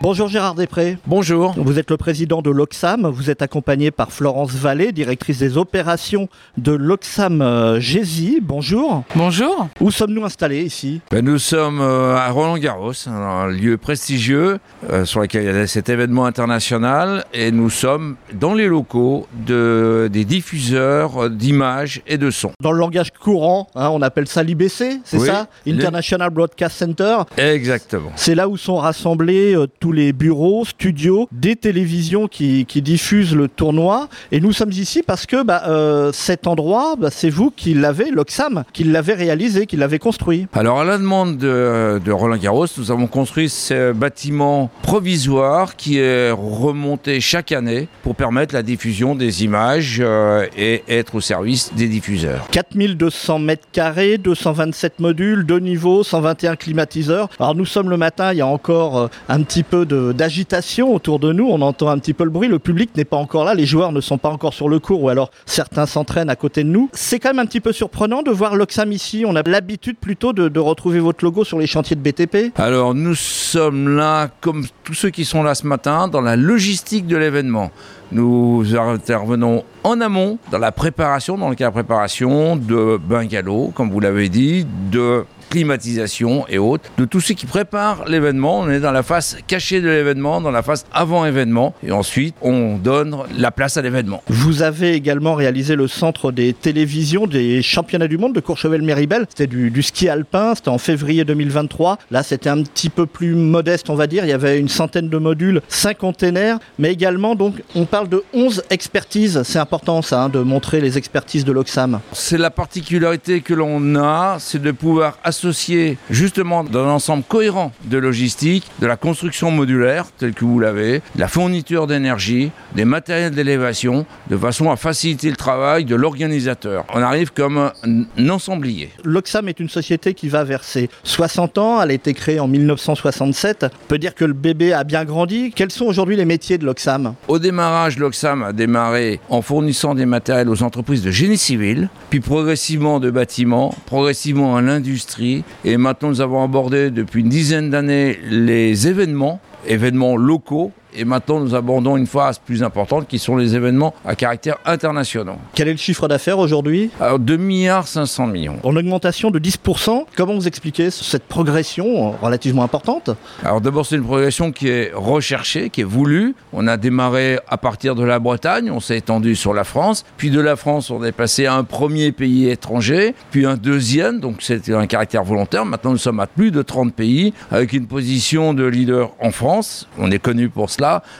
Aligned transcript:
Bonjour 0.00 0.28
Gérard 0.28 0.54
Després. 0.54 0.96
Bonjour. 1.08 1.54
Vous 1.56 1.76
êtes 1.80 1.90
le 1.90 1.96
président 1.96 2.40
de 2.40 2.50
l'Oxam. 2.50 3.08
Vous 3.08 3.30
êtes 3.30 3.42
accompagné 3.42 3.90
par 3.90 4.12
Florence 4.12 4.52
Vallée, 4.52 4.92
directrice 4.92 5.38
des 5.40 5.56
opérations 5.58 6.28
de 6.56 6.70
l'Oxam 6.70 7.42
euh, 7.42 7.80
Gézy. 7.80 8.38
Bonjour. 8.40 9.02
Bonjour. 9.16 9.68
Où 9.80 9.90
sommes-nous 9.90 10.24
installés 10.24 10.62
ici? 10.62 11.00
Ben, 11.10 11.24
nous 11.24 11.38
sommes 11.38 11.80
euh, 11.80 12.14
à 12.16 12.30
Roland-Garros, 12.30 12.92
un 13.08 13.48
lieu 13.48 13.76
prestigieux 13.76 14.60
euh, 14.88 15.04
sur 15.04 15.20
lequel 15.20 15.42
il 15.42 15.46
y 15.46 15.48
a 15.58 15.66
cet 15.66 15.88
événement 15.88 16.26
international 16.26 17.24
et 17.34 17.50
nous 17.50 17.68
sommes 17.68 18.14
dans 18.32 18.54
les 18.54 18.68
locaux 18.68 19.26
de, 19.46 20.08
des 20.12 20.24
diffuseurs 20.24 21.28
d'images 21.28 22.02
et 22.06 22.18
de 22.18 22.30
sons. 22.30 22.52
Dans 22.62 22.70
le 22.72 22.78
langage 22.78 23.10
courant, 23.12 23.66
hein, 23.74 23.88
on 23.92 24.00
appelle 24.02 24.28
ça 24.28 24.44
l'IBC, 24.44 25.00
c'est 25.02 25.18
Oui. 25.18 25.26
ça? 25.26 25.48
International 25.66 26.30
Broadcast 26.30 26.76
Center. 26.78 27.16
Exactement. 27.36 28.12
C'est 28.14 28.36
là 28.36 28.48
où 28.48 28.56
sont 28.56 28.76
rassemblés 28.76 29.56
euh, 29.56 29.66
tous 29.80 29.87
les 29.92 30.12
bureaux, 30.12 30.64
studios, 30.64 31.28
des 31.32 31.56
télévisions 31.56 32.28
qui, 32.28 32.64
qui 32.66 32.82
diffusent 32.82 33.34
le 33.34 33.48
tournoi. 33.48 34.08
Et 34.32 34.40
nous 34.40 34.52
sommes 34.52 34.72
ici 34.72 35.02
parce 35.06 35.26
que 35.26 35.42
bah, 35.42 35.62
euh, 35.68 36.10
cet 36.12 36.46
endroit, 36.46 36.94
bah, 36.98 37.08
c'est 37.10 37.30
vous 37.30 37.50
qui 37.50 37.74
l'avez, 37.74 38.10
l'Oxam, 38.10 38.64
qui 38.72 38.84
l'avez 38.84 39.14
réalisé, 39.14 39.66
qui 39.66 39.76
l'avez 39.76 39.98
construit. 39.98 40.46
Alors 40.52 40.80
à 40.80 40.84
la 40.84 40.98
demande 40.98 41.38
de, 41.38 42.00
de 42.04 42.12
Roland 42.12 42.36
Garros, 42.36 42.66
nous 42.76 42.90
avons 42.90 43.06
construit 43.06 43.48
ce 43.48 43.92
bâtiment 43.92 44.70
provisoire 44.82 45.76
qui 45.76 45.98
est 45.98 46.30
remonté 46.30 47.20
chaque 47.20 47.52
année 47.52 47.88
pour 48.02 48.14
permettre 48.14 48.54
la 48.54 48.62
diffusion 48.62 49.14
des 49.14 49.44
images 49.44 49.98
euh, 50.00 50.46
et 50.56 50.82
être 50.88 51.16
au 51.16 51.20
service 51.20 51.72
des 51.74 51.88
diffuseurs. 51.88 52.46
4200 52.50 53.38
mètres 53.38 53.66
carrés, 53.72 54.18
227 54.18 55.00
modules, 55.00 55.44
deux 55.44 55.58
niveaux, 55.58 56.02
121 56.02 56.56
climatiseurs. 56.56 57.28
Alors 57.38 57.54
nous 57.54 57.66
sommes 57.66 57.90
le 57.90 57.96
matin, 57.96 58.32
il 58.32 58.38
y 58.38 58.40
a 58.40 58.46
encore 58.46 58.98
euh, 58.98 59.08
un 59.28 59.42
petit 59.42 59.62
peu 59.62 59.77
d'agitation 59.84 60.94
autour 60.94 61.18
de 61.18 61.32
nous, 61.32 61.46
on 61.46 61.60
entend 61.60 61.88
un 61.88 61.98
petit 61.98 62.14
peu 62.14 62.24
le 62.24 62.30
bruit, 62.30 62.48
le 62.48 62.58
public 62.58 62.90
n'est 62.96 63.04
pas 63.04 63.16
encore 63.16 63.44
là, 63.44 63.54
les 63.54 63.66
joueurs 63.66 63.92
ne 63.92 64.00
sont 64.00 64.18
pas 64.18 64.28
encore 64.28 64.54
sur 64.54 64.68
le 64.68 64.78
court 64.78 65.02
ou 65.02 65.08
alors 65.08 65.30
certains 65.46 65.86
s'entraînent 65.86 66.30
à 66.30 66.36
côté 66.36 66.64
de 66.64 66.68
nous. 66.68 66.90
C'est 66.92 67.18
quand 67.18 67.30
même 67.30 67.38
un 67.38 67.46
petit 67.46 67.60
peu 67.60 67.72
surprenant 67.72 68.22
de 68.22 68.30
voir 68.30 68.56
l'Oxam 68.56 68.92
ici, 68.92 69.24
on 69.26 69.36
a 69.36 69.42
l'habitude 69.42 69.96
plutôt 69.98 70.32
de, 70.32 70.48
de 70.48 70.60
retrouver 70.60 71.00
votre 71.00 71.24
logo 71.24 71.44
sur 71.44 71.58
les 71.58 71.66
chantiers 71.66 71.96
de 71.96 72.02
BTP. 72.02 72.58
Alors 72.58 72.94
nous 72.94 73.14
sommes 73.14 73.96
là, 73.96 74.28
comme 74.40 74.66
tous 74.84 74.94
ceux 74.94 75.10
qui 75.10 75.24
sont 75.24 75.42
là 75.42 75.54
ce 75.54 75.66
matin, 75.66 76.08
dans 76.08 76.20
la 76.20 76.36
logistique 76.36 77.06
de 77.06 77.16
l'événement. 77.16 77.70
Nous 78.10 78.64
intervenons 78.74 79.64
en 79.84 80.00
amont 80.00 80.38
dans 80.50 80.58
la 80.58 80.72
préparation, 80.72 81.36
dans 81.36 81.50
le 81.50 81.54
cas 81.54 81.68
de 81.68 81.72
préparation 81.72 82.56
de 82.56 82.96
bungalows, 82.96 83.72
comme 83.74 83.90
vous 83.90 84.00
l'avez 84.00 84.30
dit, 84.30 84.66
de 84.90 85.24
climatisation 85.50 86.46
et 86.48 86.58
autres, 86.58 86.90
de 86.98 87.04
tout 87.04 87.20
ce 87.20 87.32
qui 87.32 87.46
prépare 87.46 88.04
l'événement. 88.06 88.60
On 88.60 88.70
est 88.70 88.80
dans 88.80 88.92
la 88.92 89.02
phase 89.02 89.38
cachée 89.46 89.80
de 89.80 89.88
l'événement, 89.88 90.40
dans 90.40 90.50
la 90.50 90.62
phase 90.62 90.86
avant-événement, 90.92 91.74
et 91.82 91.92
ensuite 91.92 92.34
on 92.42 92.76
donne 92.76 93.16
la 93.36 93.50
place 93.50 93.76
à 93.76 93.82
l'événement. 93.82 94.22
Vous 94.28 94.62
avez 94.62 94.92
également 94.92 95.34
réalisé 95.34 95.76
le 95.76 95.88
centre 95.88 96.32
des 96.32 96.52
télévisions 96.52 97.26
des 97.26 97.62
championnats 97.62 98.08
du 98.08 98.18
monde 98.18 98.34
de 98.34 98.40
Courchevel-Méribel. 98.40 99.26
C'était 99.28 99.46
du, 99.46 99.70
du 99.70 99.82
ski 99.82 100.08
alpin, 100.08 100.54
c'était 100.54 100.68
en 100.68 100.78
février 100.78 101.24
2023. 101.24 101.98
Là, 102.10 102.22
c'était 102.22 102.50
un 102.50 102.62
petit 102.62 102.90
peu 102.90 103.06
plus 103.06 103.34
modeste, 103.34 103.90
on 103.90 103.94
va 103.94 104.06
dire. 104.06 104.24
Il 104.24 104.30
y 104.30 104.32
avait 104.32 104.58
une 104.58 104.68
centaine 104.68 105.08
de 105.08 105.18
modules, 105.18 105.62
5 105.68 105.98
containers, 105.98 106.58
mais 106.78 106.92
également, 106.92 107.34
donc, 107.34 107.62
on 107.74 107.84
parle 107.84 108.08
de 108.08 108.22
11 108.34 108.64
expertises. 108.70 109.42
C'est 109.44 109.58
important, 109.58 110.02
ça, 110.02 110.24
hein, 110.24 110.28
de 110.28 110.40
montrer 110.40 110.80
les 110.80 110.98
expertises 110.98 111.44
de 111.44 111.52
l'Oxam. 111.52 112.00
C'est 112.12 112.38
la 112.38 112.50
particularité 112.50 113.40
que 113.40 113.54
l'on 113.54 113.96
a, 113.96 114.36
c'est 114.38 114.60
de 114.60 114.70
pouvoir 114.70 115.18
associer 115.38 115.98
justement 116.10 116.64
dans 116.64 116.84
un 116.84 116.90
ensemble 116.90 117.22
cohérent 117.22 117.70
de 117.84 117.96
logistique, 117.96 118.64
de 118.80 118.86
la 118.88 118.96
construction 118.96 119.52
modulaire, 119.52 120.06
telle 120.18 120.34
que 120.34 120.44
vous 120.44 120.58
l'avez, 120.58 120.98
de 121.14 121.20
la 121.20 121.28
fourniture 121.28 121.86
d'énergie, 121.86 122.50
des 122.74 122.84
matériels 122.84 123.32
d'élévation, 123.32 124.04
de 124.30 124.36
façon 124.36 124.68
à 124.68 124.76
faciliter 124.76 125.30
le 125.30 125.36
travail 125.36 125.84
de 125.84 125.94
l'organisateur. 125.94 126.84
On 126.92 127.02
arrive 127.02 127.32
comme 127.32 127.70
un, 127.84 128.28
ensemblier. 128.28 128.90
L'Oxam 129.04 129.48
est 129.48 129.60
une 129.60 129.68
société 129.68 130.12
qui 130.12 130.28
va 130.28 130.42
vers 130.42 130.64
ses 130.64 130.90
60 131.04 131.58
ans. 131.58 131.80
Elle 131.80 131.92
a 131.92 131.94
été 131.94 132.14
créée 132.14 132.40
en 132.40 132.48
1967. 132.48 133.66
On 133.70 133.86
peut 133.86 133.98
dire 133.98 134.16
que 134.16 134.24
le 134.24 134.32
bébé 134.32 134.72
a 134.72 134.82
bien 134.82 135.04
grandi. 135.04 135.52
Quels 135.54 135.70
sont 135.70 135.86
aujourd'hui 135.86 136.16
les 136.16 136.24
métiers 136.24 136.58
de 136.58 136.66
l'Oxam 136.66 137.14
Au 137.28 137.38
démarrage, 137.38 137.96
l'Oxam 137.96 138.42
a 138.42 138.52
démarré 138.52 139.20
en 139.28 139.40
fournissant 139.40 139.94
des 139.94 140.06
matériels 140.06 140.48
aux 140.48 140.64
entreprises 140.64 141.02
de 141.02 141.12
génie 141.12 141.38
civil, 141.38 141.88
puis 142.10 142.18
progressivement 142.18 142.98
de 142.98 143.10
bâtiments, 143.10 143.72
progressivement 143.86 144.56
à 144.56 144.62
l'industrie, 144.62 145.27
et 145.64 145.76
maintenant 145.76 146.08
nous 146.08 146.20
avons 146.20 146.42
abordé 146.42 146.90
depuis 146.90 147.20
une 147.20 147.28
dizaine 147.28 147.70
d'années 147.70 148.18
les 148.30 148.88
événements, 148.88 149.40
événements 149.66 150.16
locaux, 150.16 150.72
et 150.94 151.04
maintenant 151.04 151.40
nous 151.40 151.54
abordons 151.54 151.96
une 151.96 152.06
phase 152.06 152.38
plus 152.38 152.62
importante 152.62 153.06
qui 153.08 153.18
sont 153.18 153.36
les 153.36 153.54
événements 153.54 153.94
à 154.04 154.14
caractère 154.14 154.58
international. 154.64 155.36
Quel 155.54 155.68
est 155.68 155.72
le 155.72 155.78
chiffre 155.78 156.08
d'affaires 156.08 156.38
aujourd'hui 156.38 156.90
Alors 157.00 157.18
2 157.18 157.36
milliards 157.36 157.86
500 157.86 158.26
millions. 158.26 158.58
En 158.62 158.74
augmentation 158.76 159.30
de 159.30 159.38
10%, 159.38 160.04
comment 160.16 160.34
vous 160.34 160.48
expliquez 160.48 160.90
cette 160.90 161.24
progression 161.24 162.12
relativement 162.22 162.62
importante 162.62 163.10
Alors 163.44 163.60
d'abord 163.60 163.86
c'est 163.86 163.96
une 163.96 164.04
progression 164.04 164.52
qui 164.52 164.68
est 164.68 164.92
recherchée, 164.94 165.70
qui 165.70 165.82
est 165.82 165.84
voulue. 165.84 166.34
On 166.52 166.66
a 166.66 166.76
démarré 166.76 167.38
à 167.48 167.56
partir 167.56 167.94
de 167.94 168.04
la 168.04 168.18
Bretagne, 168.18 168.70
on 168.70 168.80
s'est 168.80 168.98
étendu 168.98 169.36
sur 169.36 169.54
la 169.54 169.64
France, 169.64 170.04
puis 170.16 170.30
de 170.30 170.40
la 170.40 170.56
France 170.56 170.90
on 170.90 171.02
est 171.04 171.12
passé 171.12 171.46
à 171.46 171.54
un 171.54 171.64
premier 171.64 172.12
pays 172.12 172.48
étranger, 172.48 173.14
puis 173.30 173.46
un 173.46 173.56
deuxième, 173.56 174.20
donc 174.20 174.36
c'était 174.40 174.74
un 174.74 174.86
caractère 174.86 175.24
volontaire. 175.24 175.64
Maintenant 175.64 175.92
nous 175.92 175.98
sommes 175.98 176.20
à 176.20 176.26
plus 176.26 176.50
de 176.50 176.62
30 176.62 176.94
pays 176.94 177.32
avec 177.50 177.72
une 177.72 177.86
position 177.86 178.54
de 178.54 178.64
leader 178.64 179.12
en 179.20 179.30
France, 179.30 179.88
on 179.98 180.10
est 180.10 180.18
connu 180.18 180.48
pour 180.48 180.70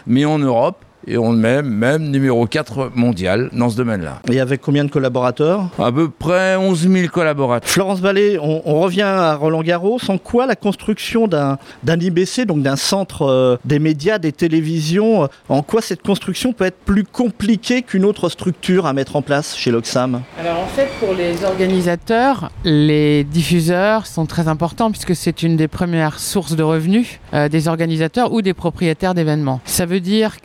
mais 0.06 0.24
en 0.24 0.38
Europe. 0.38 0.84
Et 1.10 1.16
on 1.16 1.32
est 1.32 1.36
même, 1.36 1.66
même 1.66 2.10
numéro 2.10 2.46
4 2.46 2.92
mondial 2.94 3.48
dans 3.54 3.70
ce 3.70 3.76
domaine-là. 3.76 4.20
Et 4.30 4.40
avec 4.40 4.60
combien 4.60 4.84
de 4.84 4.90
collaborateurs? 4.90 5.70
À 5.78 5.90
peu 5.90 6.10
près 6.10 6.56
11 6.56 6.86
000 6.86 7.08
collaborateurs. 7.08 7.68
Florence 7.68 8.00
Vallée, 8.00 8.38
on, 8.38 8.60
on 8.66 8.80
revient 8.80 9.00
à 9.02 9.34
Roland 9.34 9.62
Garros. 9.62 9.98
En 10.08 10.18
quoi 10.18 10.44
la 10.44 10.54
construction 10.54 11.26
d'un 11.26 11.56
IBC, 11.86 12.44
donc 12.44 12.60
d'un 12.60 12.76
centre 12.76 13.22
euh, 13.22 13.56
des 13.64 13.78
médias, 13.78 14.18
des 14.18 14.32
télévisions, 14.32 15.24
euh, 15.24 15.28
en 15.48 15.62
quoi 15.62 15.80
cette 15.80 16.02
construction 16.02 16.52
peut 16.52 16.66
être 16.66 16.76
plus 16.84 17.04
compliquée 17.04 17.80
qu'une 17.80 18.04
autre 18.04 18.28
structure 18.28 18.84
à 18.84 18.92
mettre 18.92 19.16
en 19.16 19.22
place 19.22 19.56
chez 19.56 19.70
l'Oxam? 19.70 20.20
Alors 20.38 20.60
en 20.60 20.66
fait, 20.66 20.88
pour 21.00 21.14
les 21.14 21.42
organisateurs, 21.42 22.50
les 22.64 23.24
diffuseurs 23.24 24.06
sont 24.06 24.26
très 24.26 24.46
importants 24.46 24.90
puisque 24.90 25.16
c'est 25.16 25.42
une 25.42 25.56
des 25.56 25.68
premières 25.68 26.18
sources 26.18 26.54
de 26.54 26.62
revenus 26.62 27.18
euh, 27.32 27.48
des 27.48 27.66
organisateurs 27.66 28.32
ou 28.34 28.42
des 28.42 28.52
propriétaires 28.52 29.14
d'événements. 29.14 29.60
Ça 29.64 29.86
veut 29.86 30.00
dire 30.00 30.40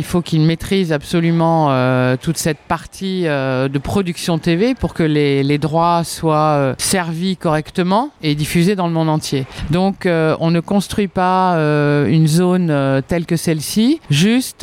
qu'il 0.00 0.06
faut 0.06 0.22
qu'ils 0.22 0.40
maîtrisent 0.40 0.92
absolument 0.92 1.68
euh, 1.70 2.16
toute 2.16 2.38
cette 2.38 2.56
partie 2.56 3.26
euh, 3.26 3.68
de 3.68 3.78
production 3.78 4.38
TV 4.38 4.74
pour 4.74 4.94
que 4.94 5.02
les, 5.02 5.42
les 5.42 5.58
droits 5.58 6.04
soient 6.04 6.56
euh, 6.56 6.74
servis 6.78 7.36
correctement 7.36 8.08
et 8.22 8.34
diffusés 8.34 8.76
dans 8.76 8.86
le 8.86 8.94
monde 8.94 9.10
entier. 9.10 9.44
Donc 9.70 10.06
on 10.06 10.50
ne 10.50 10.60
construit 10.60 11.08
pas 11.08 11.56
une 12.08 12.26
zone 12.26 13.02
telle 13.06 13.26
que 13.26 13.36
celle-ci, 13.36 14.00
juste 14.10 14.60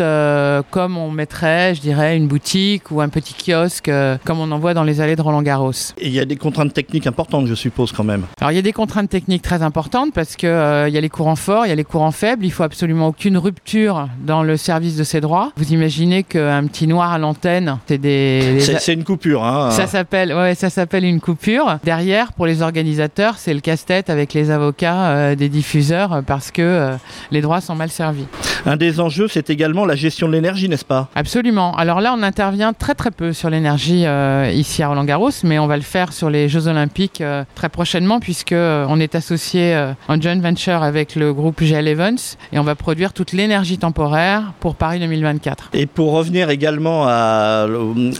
comme 0.71 0.97
on 0.97 1.11
mettrait, 1.11 1.75
je 1.75 1.81
dirais, 1.81 2.17
une 2.17 2.27
boutique 2.27 2.89
ou 2.91 3.01
un 3.01 3.09
petit 3.09 3.33
kiosque 3.33 3.91
comme 4.25 4.39
on 4.39 4.51
en 4.51 4.59
voit 4.59 4.73
dans 4.73 4.83
les 4.83 5.01
allées 5.01 5.15
de 5.15 5.21
Roland 5.21 5.41
Garros. 5.41 5.71
Et 5.97 6.07
il 6.07 6.13
y 6.13 6.19
a 6.19 6.25
des 6.25 6.35
contraintes 6.35 6.73
techniques 6.73 7.07
importantes, 7.07 7.47
je 7.47 7.55
suppose, 7.55 7.91
quand 7.91 8.03
même. 8.03 8.25
Alors 8.39 8.51
il 8.51 8.55
y 8.55 8.59
a 8.59 8.63
des 8.63 8.73
contraintes 8.73 9.09
techniques 9.09 9.43
très 9.43 9.61
importantes 9.61 10.13
parce 10.13 10.35
euh, 10.45 10.85
il 10.87 10.93
y 10.93 10.97
a 10.97 11.01
les 11.01 11.09
courants 11.09 11.35
forts, 11.35 11.65
il 11.65 11.69
y 11.69 11.71
a 11.71 11.75
les 11.75 11.83
courants 11.83 12.11
faibles, 12.11 12.45
il 12.45 12.51
faut 12.51 12.63
absolument 12.63 13.07
aucune 13.07 13.37
rupture 13.37 14.07
dans 14.25 14.43
le 14.43 14.57
service 14.57 14.95
de 14.95 15.03
ces 15.03 15.21
droits. 15.21 15.26
Vous 15.55 15.73
imaginez 15.73 16.23
qu'un 16.23 16.65
petit 16.67 16.87
noir 16.87 17.11
à 17.11 17.17
l'antenne, 17.17 17.77
c'est 17.87 17.97
des... 17.97 18.59
C'est 18.59 18.93
une 18.93 19.03
coupure. 19.03 19.43
Hein. 19.43 19.71
Ça 19.71 19.87
s'appelle, 19.87 20.33
ouais, 20.33 20.55
ça 20.55 20.69
s'appelle 20.69 21.03
une 21.03 21.19
coupure. 21.19 21.79
Derrière, 21.83 22.33
pour 22.33 22.45
les 22.45 22.61
organisateurs, 22.61 23.35
c'est 23.37 23.53
le 23.53 23.59
casse-tête 23.59 24.09
avec 24.09 24.33
les 24.33 24.51
avocats 24.51 25.07
euh, 25.07 25.35
des 25.35 25.49
diffuseurs 25.49 26.13
euh, 26.13 26.21
parce 26.21 26.51
que 26.51 26.61
euh, 26.61 26.95
les 27.31 27.41
droits 27.41 27.61
sont 27.61 27.75
mal 27.75 27.89
servis. 27.89 28.25
Un 28.65 28.75
des 28.75 28.99
enjeux, 28.99 29.27
c'est 29.27 29.49
également 29.49 29.85
la 29.85 29.95
gestion 29.95 30.27
de 30.27 30.33
l'énergie, 30.33 30.69
n'est-ce 30.69 30.85
pas? 30.85 31.09
Absolument. 31.15 31.75
Alors 31.75 32.01
là, 32.01 32.13
on 32.17 32.23
intervient 32.23 32.73
très 32.73 32.95
très 32.95 33.11
peu 33.11 33.33
sur 33.33 33.49
l'énergie 33.49 34.05
euh, 34.05 34.51
ici 34.53 34.83
à 34.83 34.89
Roland 34.89 35.05
Garros, 35.05 35.29
mais 35.43 35.59
on 35.59 35.67
va 35.67 35.77
le 35.77 35.83
faire 35.83 36.13
sur 36.13 36.29
les 36.29 36.49
Jeux 36.49 36.67
Olympiques 36.67 37.23
très 37.55 37.69
prochainement 37.69 38.19
puisque 38.19 38.53
on 38.53 38.99
est 38.99 39.15
associé 39.15 39.75
en 40.07 40.19
joint 40.19 40.39
venture 40.39 40.83
avec 40.83 41.15
le 41.15 41.33
groupe 41.33 41.61
GL 41.63 41.87
Evans 41.87 42.17
et 42.51 42.59
on 42.59 42.63
va 42.63 42.75
produire 42.75 43.13
toute 43.13 43.31
l'énergie 43.31 43.77
temporaire 43.77 44.53
pour 44.59 44.75
Paris 44.75 44.99
2024. 45.07 45.69
Et 45.73 45.85
pour 45.85 46.11
revenir 46.11 46.49
également 46.49 47.05
à, 47.07 47.67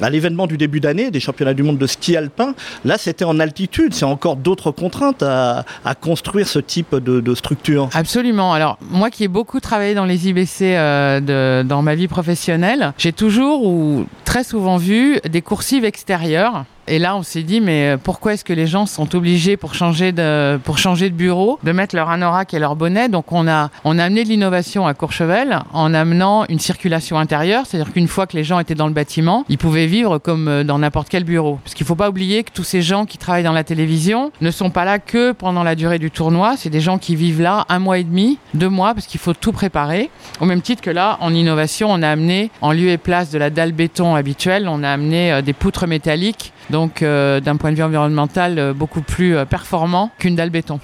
à 0.02 0.10
l'événement 0.10 0.48
du 0.48 0.58
début 0.58 0.80
d'année 0.80 1.12
des 1.12 1.20
championnats 1.20 1.54
du 1.54 1.64
monde 1.64 1.78
de 1.78 1.88
ski 1.88 2.16
alpin, 2.18 2.54
là 2.86 2.98
c'était 2.98 3.26
en 3.26 3.40
altitude, 3.40 3.94
c'est 3.94 4.06
encore 4.06 4.36
d'autres 4.36 4.72
contraintes 4.72 5.24
à, 5.24 5.66
à 5.86 5.96
construire 5.96 6.48
ce 6.48 6.60
type 6.60 6.96
de, 6.96 7.20
de 7.22 7.36
structure. 7.36 7.90
Absolument. 7.94 8.54
Alors 8.54 8.78
moi 8.90 9.10
qui 9.10 9.24
ai 9.24 9.28
beaucoup 9.28 9.60
travaillé 9.60 9.94
dans 9.94 10.06
les 10.06 10.28
IBC 10.30 10.62
euh, 10.62 11.20
de- 11.20 11.68
dans 11.68 11.82
ma 11.82 11.96
vie 11.96 12.08
professionnelle, 12.08 12.94
j'ai 12.98 13.14
toujours 13.14 13.66
ou 13.66 14.06
très 14.26 14.44
souvent 14.44 14.78
vu 14.78 15.20
des 15.30 15.42
coursives 15.42 15.86
extérieures 15.86 16.66
Et 16.88 17.00
là, 17.00 17.16
on 17.16 17.24
s'est 17.24 17.44
dit, 17.44 17.60
mais 17.60 17.90
euh, 17.90 17.98
pourquoi 18.02 18.34
est-ce 18.34 18.46
que 18.46 18.54
les 18.54 18.68
gens 18.68 18.86
sont 18.86 19.16
obligés 19.16 19.58
pour 19.58 19.74
changer 19.74 20.12
de, 20.12 20.58
pour 20.64 20.78
changer 20.78 21.10
de 21.10 21.16
bureau, 21.16 21.60
de 21.64 21.72
mettre 21.72 21.96
leur 21.96 22.10
anorak 22.10 22.54
et 22.54 22.60
leur 22.60 22.76
bonnet? 22.76 23.10
Donc, 23.10 23.32
on 23.32 23.48
a, 23.48 23.70
on 23.84 24.00
a 24.00 24.04
amené 24.06 24.24
de 24.24 24.30
l'innovation 24.30 24.88
à 24.88 24.94
Courchevel 24.94 25.60
en 25.74 25.94
amenant 25.94 26.46
une 26.48 26.60
circulation 26.60 27.20
intérieure, 27.20 27.66
c'est-à-dire 27.66 27.92
qu'une 27.92 28.08
fois 28.08 28.28
que 28.28 28.38
les 28.38 28.44
gens 28.44 28.60
étaient 28.60 28.76
dans 28.76 28.88
le 28.88 28.94
bâtiment, 28.94 29.44
ils 29.50 29.58
pouvaient 29.58 29.88
vivre 29.88 30.18
comme 30.18 30.48
euh, 30.48 30.64
dans 30.64 30.80
n'importe 30.80 31.10
quel 31.10 31.24
bureau. 31.24 31.60
Parce 31.64 31.74
qu'il 31.74 31.84
ne 31.84 31.88
faut 31.88 31.96
pas 31.96 32.10
oublier 32.10 32.44
que 32.44 32.52
tous 32.52 32.64
ces 32.64 32.82
gens 32.82 33.06
qui 33.06 33.18
travaillent 33.18 33.44
dans 33.44 33.52
la 33.52 33.64
télévision 33.64 34.32
ne 34.42 34.52
sont 34.52 34.70
pas 34.70 34.86
là 34.86 35.00
que 35.00 35.34
pendant 35.34 35.64
la 35.64 35.76
durée 35.76 36.00
du 36.00 36.12
tournoi. 36.12 36.56
C'est 36.58 36.70
des 36.70 36.82
gens 36.82 36.98
qui 36.98 37.16
vivent 37.16 37.42
là 37.42 37.66
un 37.70 37.80
mois 37.80 37.98
et 37.98 38.04
demi, 38.04 38.40
deux 38.54 38.70
mois, 38.70 38.94
parce 38.94 39.08
qu'il 39.08 39.20
faut 39.20 39.34
tout 39.34 39.52
préparer. 39.52 40.10
Au 40.40 40.46
même 40.46 40.62
titre 40.62 40.82
que 40.82 40.90
là, 40.90 41.18
en 41.22 41.34
innovation, 41.34 41.90
on 41.92 42.02
a 42.02 42.10
amené, 42.10 42.50
en 42.62 42.72
lieu 42.72 42.90
et 42.90 42.98
place 42.98 43.32
de 43.32 43.38
la 43.38 43.50
dalle 43.50 43.72
béton 43.74 44.16
habituelle, 44.16 44.68
on 44.70 44.84
a 44.84 44.90
amené 44.90 45.34
euh, 45.34 45.42
des 45.42 45.54
poutres 45.54 45.88
métalliques, 45.88 46.54
euh, 47.02 47.40
d'un 47.40 47.58
point 47.58 47.72
de 47.72 47.78
vue 47.78 47.84
environnemental, 47.84 48.60
euh, 48.60 48.74
beaucoup 48.74 49.02
plus 49.02 49.36
performant 49.50 50.12
qu'une 50.20 50.36
dalle 50.36 50.50
béton. 50.50 50.80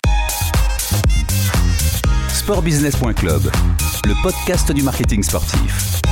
Sportbusiness.club, 2.30 3.44
le 4.06 4.24
podcast 4.24 4.72
du 4.72 4.84
marketing 4.84 5.24
sportif. 5.24 6.03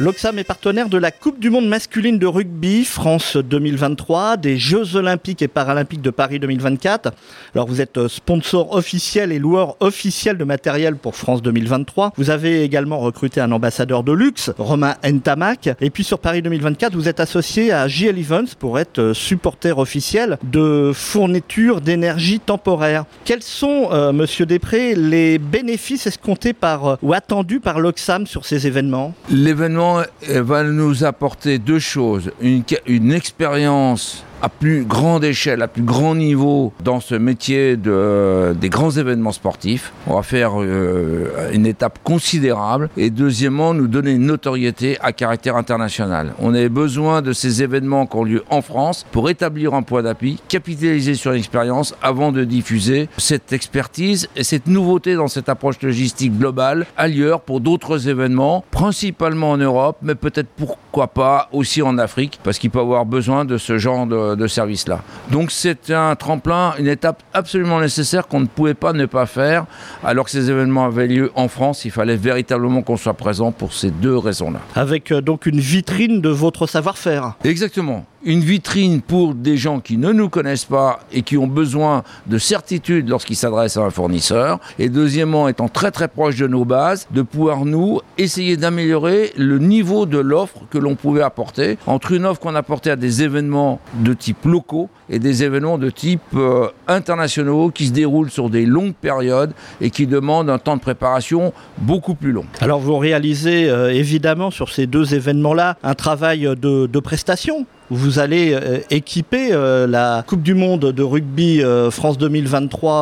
L'Oxam 0.00 0.40
est 0.40 0.44
partenaire 0.44 0.88
de 0.88 0.98
la 0.98 1.12
Coupe 1.12 1.38
du 1.38 1.50
monde 1.50 1.68
masculine 1.68 2.18
de 2.18 2.26
rugby 2.26 2.84
France 2.84 3.36
2023, 3.36 4.36
des 4.38 4.58
Jeux 4.58 4.96
olympiques 4.96 5.40
et 5.40 5.46
paralympiques 5.46 6.02
de 6.02 6.10
Paris 6.10 6.40
2024. 6.40 7.12
Alors 7.54 7.68
vous 7.68 7.80
êtes 7.80 7.96
euh, 7.98 8.08
sponsor 8.08 8.74
officiel 8.74 9.30
et 9.30 9.38
loueur 9.38 9.76
officiel 9.78 10.36
de 10.36 10.42
matériel 10.42 10.96
pour 10.96 11.14
France 11.14 11.42
2023. 11.42 12.12
Vous 12.16 12.30
avez 12.30 12.64
également 12.64 12.98
recruté 12.98 13.40
un 13.40 13.52
ambassadeur 13.52 14.02
de 14.02 14.10
luxe, 14.10 14.50
Romain 14.58 14.96
Ntamak. 15.04 15.70
Et 15.80 15.90
puis 15.90 16.02
sur 16.02 16.18
Paris 16.18 16.42
2024, 16.42 16.92
vous 16.96 17.08
êtes 17.08 17.20
associé 17.20 17.70
à 17.70 17.86
JL 17.86 18.18
Events 18.18 18.56
pour 18.58 18.80
être 18.80 18.98
euh, 18.98 19.14
supporter 19.14 19.78
officiel 19.78 20.38
de 20.42 20.90
fourniture 20.92 21.80
d'énergie 21.80 22.40
temporaire. 22.40 23.04
Quels 23.24 23.44
sont, 23.44 23.90
euh, 23.92 24.10
Monsieur 24.12 24.44
Després, 24.44 24.96
les 24.96 25.38
bénéfices 25.38 26.08
escomptés 26.08 26.52
par 26.52 26.98
ou 27.00 27.12
attendus 27.12 27.60
par 27.60 27.78
l'Oxam 27.78 28.26
sur 28.26 28.44
ces 28.44 28.66
événements? 28.66 29.14
L'événement 29.30 29.83
va 30.28 30.62
nous 30.62 31.04
apporter 31.04 31.58
deux 31.58 31.78
choses. 31.78 32.30
Une, 32.40 32.64
une 32.86 33.12
expérience 33.12 34.24
à 34.44 34.50
plus 34.50 34.84
grande 34.84 35.24
échelle, 35.24 35.62
à 35.62 35.68
plus 35.68 35.82
grand 35.82 36.14
niveau 36.14 36.74
dans 36.84 37.00
ce 37.00 37.14
métier 37.14 37.78
de, 37.78 38.54
des 38.60 38.68
grands 38.68 38.90
événements 38.90 39.32
sportifs. 39.32 39.94
On 40.06 40.16
va 40.16 40.22
faire 40.22 40.60
euh, 40.60 41.50
une 41.54 41.64
étape 41.64 42.00
considérable 42.04 42.90
et 42.98 43.08
deuxièmement 43.08 43.72
nous 43.72 43.88
donner 43.88 44.10
une 44.10 44.26
notoriété 44.26 44.98
à 45.00 45.12
caractère 45.12 45.56
international. 45.56 46.34
On 46.40 46.54
a 46.54 46.68
besoin 46.68 47.22
de 47.22 47.32
ces 47.32 47.62
événements 47.62 48.04
qui 48.04 48.16
ont 48.16 48.24
lieu 48.24 48.44
en 48.50 48.60
France 48.60 49.06
pour 49.12 49.30
établir 49.30 49.72
un 49.72 49.80
point 49.80 50.02
d'appui, 50.02 50.38
capitaliser 50.46 51.14
sur 51.14 51.32
l'expérience 51.32 51.94
avant 52.02 52.30
de 52.30 52.44
diffuser 52.44 53.08
cette 53.16 53.54
expertise 53.54 54.28
et 54.36 54.44
cette 54.44 54.66
nouveauté 54.66 55.14
dans 55.14 55.28
cette 55.28 55.48
approche 55.48 55.80
logistique 55.80 56.36
globale 56.36 56.84
ailleurs 56.98 57.40
pour 57.40 57.60
d'autres 57.60 58.10
événements, 58.10 58.62
principalement 58.70 59.52
en 59.52 59.56
Europe, 59.56 59.96
mais 60.02 60.14
peut-être 60.14 60.50
pourquoi 60.54 61.06
pas 61.06 61.48
aussi 61.50 61.80
en 61.80 61.96
Afrique 61.96 62.40
parce 62.44 62.58
qu'il 62.58 62.68
peut 62.68 62.80
avoir 62.80 63.06
besoin 63.06 63.46
de 63.46 63.56
ce 63.56 63.78
genre 63.78 64.06
de 64.06 64.33
de, 64.36 64.46
service-là. 64.46 65.02
Donc 65.30 65.50
c'est 65.50 65.90
un 65.90 66.14
tremplin, 66.16 66.74
une 66.78 66.86
étape 66.86 67.22
absolument 67.32 67.80
nécessaire 67.80 68.28
qu'on 68.28 68.40
ne 68.40 68.46
pouvait 68.46 68.74
pas 68.74 68.92
ne 68.92 69.06
pas 69.06 69.26
faire, 69.26 69.66
alors 70.04 70.26
que 70.26 70.30
ces 70.30 70.50
événements 70.50 70.84
avaient 70.84 71.06
lieu 71.06 71.32
en 71.34 71.48
France. 71.48 71.84
Il 71.84 71.90
fallait 71.90 72.16
véritablement 72.16 72.82
qu'on 72.82 72.96
soit 72.96 73.14
présent 73.14 73.52
pour 73.52 73.72
ces 73.72 73.90
deux 73.90 74.16
raisons-là. 74.16 74.60
Avec 74.74 75.12
euh, 75.12 75.20
donc 75.20 75.46
une 75.46 75.60
vitrine 75.60 76.20
de 76.20 76.28
votre 76.28 76.66
savoir-faire. 76.66 77.34
Exactement 77.44 78.04
une 78.24 78.40
vitrine 78.40 79.00
pour 79.02 79.34
des 79.34 79.56
gens 79.56 79.80
qui 79.80 79.96
ne 79.96 80.12
nous 80.12 80.28
connaissent 80.28 80.64
pas 80.64 81.00
et 81.12 81.22
qui 81.22 81.36
ont 81.36 81.46
besoin 81.46 82.02
de 82.26 82.38
certitude 82.38 83.08
lorsqu'ils 83.08 83.36
s'adressent 83.36 83.76
à 83.76 83.82
un 83.82 83.90
fournisseur. 83.90 84.58
Et 84.78 84.88
deuxièmement, 84.88 85.48
étant 85.48 85.68
très 85.68 85.90
très 85.90 86.08
proche 86.08 86.36
de 86.36 86.46
nos 86.46 86.64
bases, 86.64 87.06
de 87.10 87.22
pouvoir 87.22 87.64
nous 87.64 88.00
essayer 88.18 88.56
d'améliorer 88.56 89.32
le 89.36 89.58
niveau 89.58 90.06
de 90.06 90.18
l'offre 90.18 90.60
que 90.70 90.78
l'on 90.78 90.94
pouvait 90.94 91.22
apporter 91.22 91.78
entre 91.86 92.12
une 92.12 92.24
offre 92.24 92.40
qu'on 92.40 92.54
apportait 92.54 92.90
à 92.90 92.96
des 92.96 93.22
événements 93.22 93.80
de 93.94 94.14
type 94.14 94.44
locaux 94.44 94.88
et 95.10 95.18
des 95.18 95.44
événements 95.44 95.78
de 95.78 95.90
type 95.90 96.20
euh, 96.34 96.68
internationaux 96.88 97.70
qui 97.70 97.86
se 97.86 97.92
déroulent 97.92 98.30
sur 98.30 98.48
des 98.50 98.64
longues 98.64 98.94
périodes 98.94 99.52
et 99.80 99.90
qui 99.90 100.06
demandent 100.06 100.50
un 100.50 100.58
temps 100.58 100.76
de 100.76 100.80
préparation 100.80 101.52
beaucoup 101.78 102.14
plus 102.14 102.32
long. 102.32 102.46
Alors 102.60 102.80
vous 102.80 102.96
réalisez 102.96 103.68
euh, 103.68 103.92
évidemment 103.92 104.50
sur 104.50 104.70
ces 104.70 104.86
deux 104.86 105.14
événements-là 105.14 105.76
un 105.82 105.94
travail 105.94 106.42
de, 106.42 106.86
de 106.86 106.98
prestation 107.00 107.66
vous 107.90 108.18
allez 108.18 108.52
euh, 108.54 108.78
équiper 108.90 109.48
euh, 109.52 109.86
la 109.86 110.24
Coupe 110.26 110.42
du 110.42 110.54
Monde 110.54 110.92
de 110.92 111.02
rugby 111.02 111.62
euh, 111.62 111.90
France 111.90 112.18
2023 112.18 112.94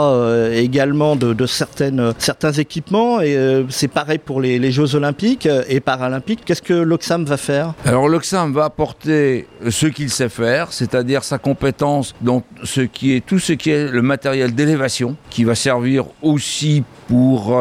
également 0.52 1.16
de, 1.16 1.46
certains 1.46 2.52
équipements. 2.52 3.20
Et 3.20 3.64
c'est 3.68 3.88
pareil 3.88 4.18
pour 4.18 4.40
les, 4.40 4.72
Jeux 4.72 4.94
Olympiques 4.94 5.48
et 5.68 5.80
Paralympiques. 5.80 6.40
Qu'est-ce 6.44 6.62
que 6.62 6.72
l'Oxam 6.72 7.24
va 7.24 7.36
faire? 7.36 7.74
Alors 7.84 8.08
l'Oxam 8.08 8.52
va 8.52 8.64
apporter 8.64 9.46
ce 9.68 9.86
qu'il 9.86 10.10
sait 10.10 10.28
faire, 10.28 10.72
c'est-à-dire 10.72 11.24
sa 11.24 11.38
compétence 11.38 12.14
dans 12.20 12.42
ce 12.62 12.80
qui 12.80 13.14
est 13.14 13.24
tout 13.24 13.38
ce 13.38 13.52
qui 13.52 13.70
est 13.70 13.88
le 13.88 14.02
matériel 14.02 14.54
d'élévation, 14.54 15.16
qui 15.30 15.44
va 15.44 15.54
servir 15.54 16.04
aussi 16.22 16.84
pour 17.12 17.54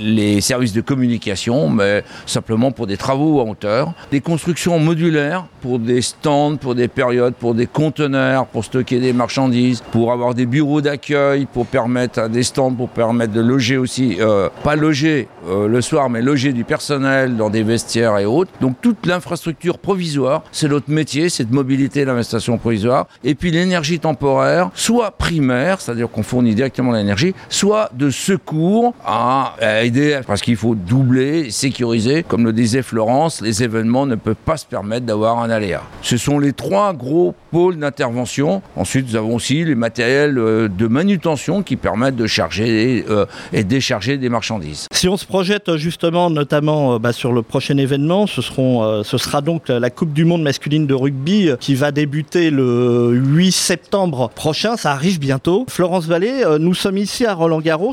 les 0.00 0.40
services 0.40 0.72
de 0.72 0.80
communication, 0.80 1.68
mais 1.68 2.02
simplement 2.24 2.72
pour 2.72 2.86
des 2.86 2.96
travaux 2.96 3.40
en 3.40 3.50
hauteur, 3.50 3.92
des 4.10 4.22
constructions 4.22 4.78
modulaires 4.78 5.44
pour 5.66 5.80
des 5.80 6.00
stands 6.00 6.56
pour 6.56 6.76
des 6.76 6.86
périodes, 6.86 7.34
pour 7.34 7.52
des 7.52 7.66
conteneurs, 7.66 8.46
pour 8.46 8.64
stocker 8.64 9.00
des 9.00 9.12
marchandises, 9.12 9.82
pour 9.90 10.12
avoir 10.12 10.32
des 10.32 10.46
bureaux 10.46 10.80
d'accueil, 10.80 11.46
pour 11.52 11.66
permettre 11.66 12.20
à 12.20 12.28
des 12.28 12.44
stands, 12.44 12.72
pour 12.72 12.88
permettre 12.88 13.32
de 13.32 13.40
loger 13.40 13.76
aussi, 13.76 14.18
euh, 14.20 14.48
pas 14.62 14.76
loger 14.76 15.26
euh, 15.48 15.66
le 15.66 15.80
soir, 15.80 16.08
mais 16.08 16.22
loger 16.22 16.52
du 16.52 16.62
personnel 16.62 17.36
dans 17.36 17.50
des 17.50 17.64
vestiaires 17.64 18.16
et 18.18 18.26
autres. 18.26 18.52
Donc 18.60 18.76
toute 18.80 19.06
l'infrastructure 19.06 19.78
provisoire, 19.78 20.44
c'est 20.52 20.68
notre 20.68 20.88
métier, 20.90 21.28
c'est 21.28 21.50
de 21.50 21.54
mobilité 21.54 22.04
l'investation 22.04 22.58
provisoire. 22.58 23.08
Et 23.24 23.34
puis 23.34 23.50
l'énergie 23.50 23.98
temporaire, 23.98 24.70
soit 24.74 25.10
primaire, 25.10 25.80
c'est-à-dire 25.80 26.08
qu'on 26.08 26.22
fournit 26.22 26.54
directement 26.54 26.92
l'énergie, 26.92 27.34
soit 27.48 27.90
de 27.92 28.10
secours 28.10 28.85
à, 29.04 29.54
aider, 29.82 30.20
parce 30.26 30.40
qu'il 30.40 30.56
faut 30.56 30.74
doubler, 30.74 31.50
sécuriser. 31.50 32.22
Comme 32.22 32.44
le 32.44 32.52
disait 32.52 32.82
Florence, 32.82 33.40
les 33.40 33.62
événements 33.62 34.06
ne 34.06 34.14
peuvent 34.14 34.34
pas 34.34 34.56
se 34.56 34.66
permettre 34.66 35.06
d'avoir 35.06 35.38
un 35.38 35.50
aléa. 35.50 35.82
Ce 36.02 36.16
sont 36.16 36.38
les 36.38 36.52
trois 36.52 36.92
gros 36.92 37.34
pôles 37.50 37.76
d'intervention. 37.76 38.62
Ensuite, 38.76 39.08
nous 39.08 39.16
avons 39.16 39.34
aussi 39.34 39.64
les 39.64 39.74
matériels 39.74 40.38
euh, 40.38 40.68
de 40.68 40.86
manutention 40.86 41.62
qui 41.62 41.76
permettent 41.76 42.16
de 42.16 42.26
charger 42.26 43.04
euh, 43.08 43.26
et 43.52 43.64
décharger 43.64 44.18
des 44.18 44.28
marchandises. 44.28 44.86
Si 44.92 45.08
on 45.08 45.16
se 45.16 45.26
projette 45.26 45.68
euh, 45.68 45.76
justement, 45.76 46.30
notamment 46.30 46.98
bah, 46.98 47.12
sur 47.12 47.32
le 47.32 47.42
prochain 47.42 47.76
événement, 47.76 48.26
ce, 48.26 48.42
seront, 48.42 49.02
ce 49.04 49.18
sera 49.18 49.40
donc 49.40 49.68
la 49.68 49.90
Coupe 49.90 50.12
du 50.12 50.24
Monde 50.24 50.42
masculine 50.42 50.86
de 50.86 50.94
rugby 50.94 51.50
qui 51.60 51.74
va 51.74 51.92
débuter 51.92 52.50
le 52.50 53.12
8 53.12 53.52
septembre 53.52 54.30
prochain. 54.34 54.76
Ça 54.76 54.92
arrive 54.92 55.18
bientôt. 55.18 55.66
Florence 55.68 56.06
Vallée, 56.06 56.42
nous 56.58 56.74
sommes 56.74 56.98
ici 56.98 57.24
à 57.26 57.34
Roland 57.34 57.60
Garros. 57.60 57.92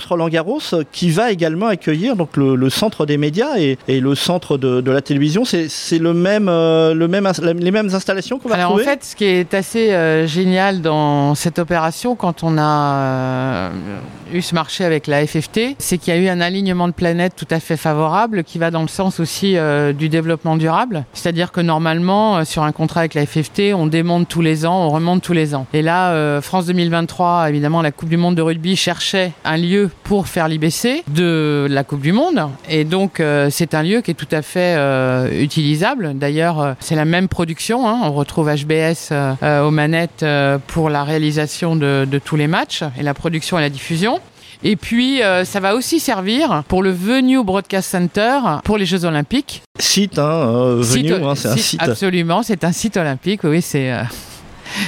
Qui 0.92 1.10
va 1.10 1.32
également 1.32 1.68
accueillir 1.68 2.16
donc 2.16 2.38
le, 2.38 2.70
centre 2.70 3.06
des 3.06 3.18
médias 3.18 3.58
et, 3.58 3.78
le 3.88 4.16
centre 4.16 4.58
de, 4.58 4.92
la 4.92 5.02
télévision. 5.02 5.44
C'est 5.46 6.00
le 6.00 6.14
même, 6.14 6.48
le 6.48 7.08
même, 7.08 7.32
les 7.60 7.72
mêmes 7.72 7.94
installations 7.94 8.40
alors 8.52 8.74
en 8.74 8.78
fait, 8.78 9.04
ce 9.04 9.16
qui 9.16 9.26
est 9.26 9.54
assez 9.54 9.92
euh, 9.92 10.28
génial 10.28 10.82
dans 10.82 11.36
cette 11.36 11.60
opération, 11.60 12.16
quand 12.16 12.44
on 12.44 12.58
a 12.58 12.96
euh, 12.96 13.70
eu 14.34 14.42
ce 14.42 14.54
marché 14.54 14.84
avec 14.84 15.08
la 15.08 15.26
FFT, 15.26 15.76
c'est 15.80 15.98
qu'il 15.98 16.14
y 16.14 16.18
a 16.18 16.20
eu 16.20 16.28
un 16.28 16.42
alignement 16.42 16.88
de 16.88 16.94
planètes 16.94 17.34
tout 17.36 17.48
à 17.50 17.60
fait 17.60 17.78
favorable 17.78 18.44
qui 18.44 18.60
va 18.60 18.72
dans 18.72 18.82
le 18.82 18.88
sens 18.88 19.20
aussi 19.20 19.58
euh, 19.58 19.94
du 19.94 20.10
développement 20.10 20.58
durable. 20.58 21.06
C'est-à-dire 21.14 21.52
que 21.52 21.62
normalement, 21.62 22.46
sur 22.46 22.64
un 22.64 22.72
contrat 22.72 23.02
avec 23.02 23.14
la 23.14 23.26
FFT, 23.26 23.74
on 23.74 23.88
démonte 23.88 24.28
tous 24.28 24.42
les 24.42 24.66
ans, 24.66 24.86
on 24.86 24.90
remonte 24.90 25.22
tous 25.22 25.34
les 25.34 25.56
ans. 25.56 25.66
Et 25.74 25.82
là, 25.82 26.42
France 26.42 26.66
2023, 26.66 27.50
évidemment, 27.50 27.82
la 27.82 27.92
Coupe 27.92 28.10
du 28.10 28.18
Monde 28.18 28.36
de 28.36 28.42
rugby 28.42 28.76
cherchait 28.76 29.32
un 29.46 29.58
lieu 29.58 29.90
pour 30.04 30.28
faire 30.28 30.48
de 31.08 31.68
la 31.70 31.84
Coupe 31.84 32.02
du 32.02 32.12
Monde. 32.12 32.48
Et 32.70 32.84
donc, 32.84 33.22
c'est 33.50 33.74
un 33.74 33.84
lieu 33.84 34.02
qui 34.02 34.12
est 34.12 34.16
tout 34.16 34.28
à 34.32 34.42
fait 34.42 34.78
utilisable. 35.32 36.14
D'ailleurs, 36.16 36.76
c'est 36.80 36.96
la 36.96 37.06
même 37.06 37.28
production. 37.28 37.88
Hein. 37.88 38.00
On 38.04 38.14
retrouve 38.14 38.54
HBS 38.54 39.12
euh, 39.12 39.34
euh, 39.44 39.64
aux 39.64 39.72
manettes 39.72 40.24
euh, 40.24 40.58
pour 40.68 40.90
la 40.90 41.04
réalisation 41.04 41.76
de, 41.76 42.08
tous 42.24 42.36
les 42.36 42.48
matchs 42.48 42.84
et 42.98 43.04
la 43.04 43.14
production 43.14 43.58
et 43.58 43.62
la 43.62 43.70
diffusion. 43.70 44.20
Et 44.66 44.78
puis, 44.78 45.20
ça 45.44 45.60
va 45.60 45.76
aussi 45.76 46.00
servir 46.00 46.64
pour 46.70 46.84
le 46.84 46.92
Venue 46.92 47.44
Broadcast 47.44 47.90
Center 47.90 48.40
pour 48.64 48.78
les 48.78 48.86
Jeux 48.86 49.04
Olympiques. 49.04 49.62
Site, 49.78 50.18
hein, 50.18 50.78
Venue, 50.80 51.14
hein, 51.14 51.34
c'est 51.36 51.50
un 51.50 51.58
site. 51.58 51.82
Absolument, 51.84 52.44
c'est 52.44 52.64
un 52.64 52.72
site 52.72 52.96
olympique, 52.96 53.44
oui, 53.44 53.62
c'est 53.62 53.92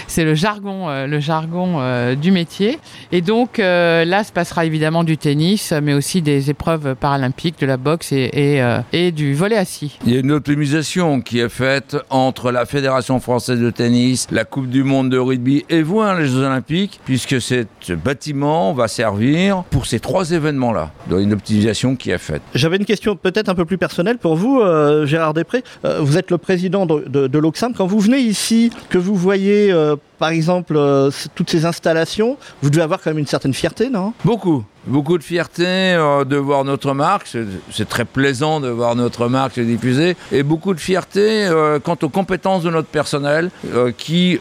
c'est 0.07 0.23
le 0.23 0.35
jargon, 0.35 0.89
euh, 0.89 1.07
le 1.07 1.19
jargon 1.19 1.77
euh, 1.79 2.15
du 2.15 2.31
métier. 2.31 2.79
Et 3.11 3.21
donc 3.21 3.59
euh, 3.59 4.05
là, 4.05 4.23
se 4.23 4.31
passera 4.31 4.65
évidemment 4.65 5.03
du 5.03 5.17
tennis, 5.17 5.73
mais 5.83 5.93
aussi 5.93 6.21
des 6.21 6.49
épreuves 6.49 6.95
paralympiques, 6.95 7.59
de 7.59 7.65
la 7.65 7.77
boxe 7.77 8.11
et, 8.11 8.29
et, 8.33 8.61
euh, 8.61 8.79
et 8.93 9.11
du 9.11 9.33
volet 9.33 9.57
assis. 9.57 9.97
Il 10.05 10.13
y 10.13 10.17
a 10.17 10.19
une 10.19 10.31
optimisation 10.31 11.21
qui 11.21 11.39
est 11.39 11.49
faite 11.49 11.97
entre 12.09 12.51
la 12.51 12.65
Fédération 12.65 13.19
française 13.19 13.59
de 13.59 13.69
tennis, 13.69 14.27
la 14.31 14.45
Coupe 14.45 14.69
du 14.69 14.83
monde 14.83 15.09
de 15.09 15.17
rugby 15.17 15.65
et 15.69 15.81
vous, 15.81 16.01
hein, 16.01 16.17
les 16.19 16.27
Jeux 16.27 16.43
olympiques, 16.43 16.99
puisque 17.05 17.41
ce 17.41 17.93
bâtiment 17.93 18.73
va 18.73 18.87
servir 18.87 19.63
pour 19.69 19.85
ces 19.85 19.99
trois 19.99 20.31
événements-là. 20.31 20.91
Donc 21.09 21.21
une 21.21 21.33
optimisation 21.33 21.95
qui 21.95 22.11
est 22.11 22.17
faite. 22.17 22.41
J'avais 22.53 22.77
une 22.77 22.85
question 22.85 23.15
peut-être 23.15 23.49
un 23.49 23.55
peu 23.55 23.65
plus 23.65 23.77
personnelle 23.77 24.17
pour 24.17 24.35
vous, 24.35 24.59
euh, 24.59 25.05
Gérard 25.05 25.33
Després. 25.33 25.63
Euh, 25.85 25.99
vous 26.01 26.17
êtes 26.17 26.31
le 26.31 26.37
président 26.37 26.85
de, 26.85 27.03
de, 27.07 27.27
de 27.27 27.39
l'Oxam. 27.39 27.73
Quand 27.73 27.85
vous 27.87 27.99
venez 27.99 28.19
ici, 28.19 28.71
que 28.89 28.97
vous 28.97 29.15
voyez 29.15 29.71
euh, 29.75 29.95
par 30.17 30.29
exemple 30.29 30.75
euh, 30.75 31.11
toutes 31.35 31.49
ces 31.49 31.65
installations, 31.65 32.37
vous 32.61 32.69
devez 32.69 32.81
avoir 32.81 33.01
quand 33.01 33.11
même 33.11 33.19
une 33.19 33.27
certaine 33.27 33.53
fierté, 33.53 33.89
non? 33.89 34.13
Beaucoup. 34.23 34.63
Beaucoup 34.87 35.17
de 35.17 35.23
fierté 35.23 35.65
euh, 35.65 36.25
de 36.25 36.35
voir 36.35 36.63
notre 36.63 36.93
marque, 36.93 37.27
c'est 37.71 37.89
très 37.89 38.05
plaisant 38.05 38.59
de 38.59 38.69
voir 38.69 38.95
notre 38.95 39.27
marque 39.27 39.55
se 39.55 39.61
diffuser, 39.61 40.15
et 40.31 40.43
beaucoup 40.43 40.75
de 40.75 40.79
fierté 40.79 41.45
euh, 41.45 41.79
quant 41.79 41.97
aux 42.01 42.09
compétences 42.09 42.63
de 42.63 42.69
notre 42.69 42.87
personnel 42.87 43.49
qui 43.97 44.39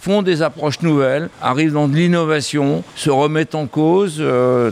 font 0.00 0.22
des 0.22 0.42
approches 0.42 0.80
nouvelles, 0.80 1.28
arrivent 1.40 1.72
dans 1.72 1.86
de 1.86 1.94
l'innovation, 1.94 2.82
se 2.96 3.10
remettent 3.10 3.54
en 3.54 3.66
cause, 3.66 4.22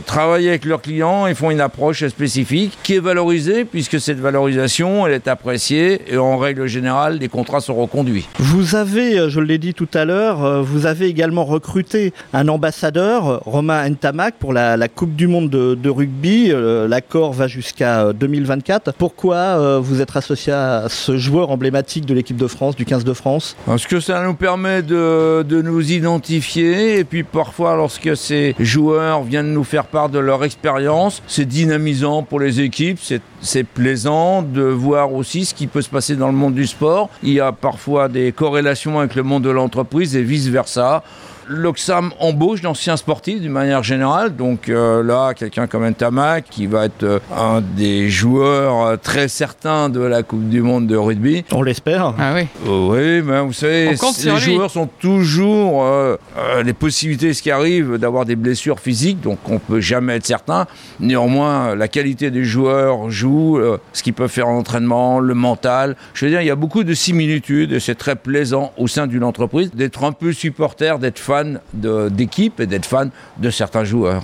travaillent 0.05 0.49
avec 0.49 0.65
leurs 0.65 0.81
clients 0.81 1.27
et 1.27 1.35
font 1.35 1.51
une 1.51 1.61
approche 1.61 2.05
spécifique 2.07 2.77
qui 2.83 2.95
est 2.95 2.99
valorisée 2.99 3.65
puisque 3.65 3.99
cette 4.01 4.19
valorisation 4.19 5.07
elle 5.07 5.13
est 5.13 5.27
appréciée 5.27 6.01
et 6.11 6.17
en 6.17 6.37
règle 6.37 6.67
générale 6.67 7.19
les 7.19 7.29
contrats 7.29 7.61
sont 7.61 7.75
reconduits. 7.75 8.27
Vous 8.39 8.75
avez, 8.75 9.29
je 9.29 9.39
l'ai 9.39 9.57
dit 9.57 9.73
tout 9.73 9.89
à 9.93 10.05
l'heure, 10.05 10.16
euh, 10.17 10.61
vous 10.61 10.85
avez 10.85 11.07
également 11.07 11.45
recruté 11.45 12.13
un 12.33 12.47
ambassadeur, 12.47 13.41
Romain 13.45 13.89
Ntamak, 13.89 14.35
pour 14.39 14.53
la, 14.53 14.87
Coupe 14.87 15.15
du 15.15 15.27
Monde 15.27 15.49
de, 15.49 15.89
rugby. 15.89 16.51
Euh, 16.51 16.87
L'accord 16.87 17.33
va 17.33 17.47
jusqu'à 17.47 18.07
euh, 18.07 18.13
2024. 18.13 18.93
Pourquoi 18.93 19.35
euh, 19.35 19.79
vous 19.81 20.01
êtes 20.01 20.15
associé 20.15 20.53
à 20.53 20.85
ce 20.89 21.17
joueur 21.17 21.51
emblématique 21.51 22.05
de 22.05 22.13
l'équipe 22.13 22.37
de 22.37 22.47
France, 22.47 22.75
du 22.75 22.85
15 22.85 23.03
de 23.03 23.13
France? 23.13 23.55
Parce 23.65 23.85
que 23.85 23.99
ça 23.99 24.23
nous 24.23 24.33
permet 24.33 24.81
de, 24.81 25.43
nous 25.49 25.91
identifier 25.91 26.99
et 26.99 27.03
puis 27.03 27.23
parfois 27.23 27.75
lorsque 27.75 28.15
ces 28.15 28.55
joueurs 28.59 29.23
viennent 29.23 29.53
nous 29.53 29.63
faire 29.63 29.85
part 29.85 30.09
de 30.09 30.19
leur 30.19 30.43
expérience, 30.43 31.21
c'est 31.27 31.45
dynamisant 31.45 32.23
pour 32.23 32.39
les 32.39 32.61
équipes, 32.61 32.99
c'est 33.41 33.63
plaisant 33.63 34.41
de 34.41 34.61
voir 34.61 35.13
aussi 35.13 35.45
ce 35.45 35.53
qui 35.53 35.67
peut 35.67 35.81
se 35.81 35.89
passer 35.89 36.15
dans 36.15 36.27
le 36.27 36.33
monde 36.33 36.53
du 36.53 36.67
sport. 36.67 37.09
Il 37.23 37.33
y 37.33 37.39
a 37.39 37.51
parfois 37.51 38.07
des 38.07 38.31
corrélations 38.31 38.99
avec 38.99 39.15
le 39.15 39.23
monde 39.23 39.43
de 39.43 39.49
l'entreprise 39.49 40.06
et 40.15 40.23
vice-versa. 40.23 41.03
L'Oxam 41.47 42.11
embauche 42.19 42.61
d'anciens 42.61 42.97
sportifs 42.97 43.41
d'une 43.41 43.51
manière 43.51 43.83
générale. 43.83 44.35
Donc 44.35 44.69
euh, 44.69 45.03
là, 45.03 45.33
quelqu'un 45.33 45.67
comme 45.67 45.87
Ntamak, 45.87 46.45
qui 46.49 46.67
va 46.67 46.85
être 46.85 47.03
euh, 47.03 47.19
un 47.35 47.61
des 47.61 48.09
joueurs 48.09 48.85
euh, 48.85 48.97
très 48.97 49.27
certains 49.27 49.89
de 49.89 50.01
la 50.01 50.23
Coupe 50.23 50.49
du 50.49 50.61
Monde 50.61 50.87
de 50.87 50.95
rugby, 50.95 51.45
On 51.51 51.61
l'espère. 51.61 52.13
Ah 52.19 52.33
oui. 52.35 52.47
Oui, 52.65 53.21
mais 53.21 53.41
vous 53.41 53.53
savez, 53.53 53.91
les 53.91 54.31
lui. 54.31 54.39
joueurs 54.39 54.71
sont 54.71 54.89
toujours 54.99 55.83
euh, 55.85 56.17
euh, 56.37 56.63
les 56.63 56.73
possibilités, 56.73 57.33
ce 57.33 57.41
qui 57.41 57.51
arrive, 57.51 57.97
d'avoir 57.97 58.25
des 58.25 58.35
blessures 58.35 58.79
physiques, 58.79 59.21
donc 59.21 59.37
on 59.49 59.59
peut 59.59 59.79
jamais 59.79 60.15
être 60.15 60.25
certain. 60.25 60.65
Néanmoins, 60.99 61.75
la 61.75 61.87
qualité 61.87 62.31
des 62.31 62.43
joueurs 62.43 63.09
joue, 63.09 63.57
euh, 63.57 63.77
ce 63.93 64.03
qu'ils 64.03 64.13
peuvent 64.13 64.29
faire 64.31 64.47
en 64.47 64.57
entraînement, 64.57 65.19
le 65.19 65.33
mental. 65.33 65.95
Je 66.13 66.25
veux 66.25 66.31
dire, 66.31 66.41
il 66.41 66.47
y 66.47 66.51
a 66.51 66.55
beaucoup 66.55 66.83
de 66.83 66.93
similitudes 66.93 67.71
et 67.71 67.79
c'est 67.79 67.95
très 67.95 68.15
plaisant 68.15 68.73
au 68.77 68.87
sein 68.87 69.07
d'une 69.07 69.23
entreprise 69.23 69.71
d'être 69.73 70.03
un 70.03 70.11
peu 70.11 70.33
supporter, 70.33 70.99
d'être 70.99 71.19
fan 71.19 71.36
d'équipe 71.73 72.59
et 72.59 72.67
d'être 72.67 72.85
fan 72.85 73.09
de 73.37 73.49
certains 73.49 73.83
joueurs. 73.83 74.23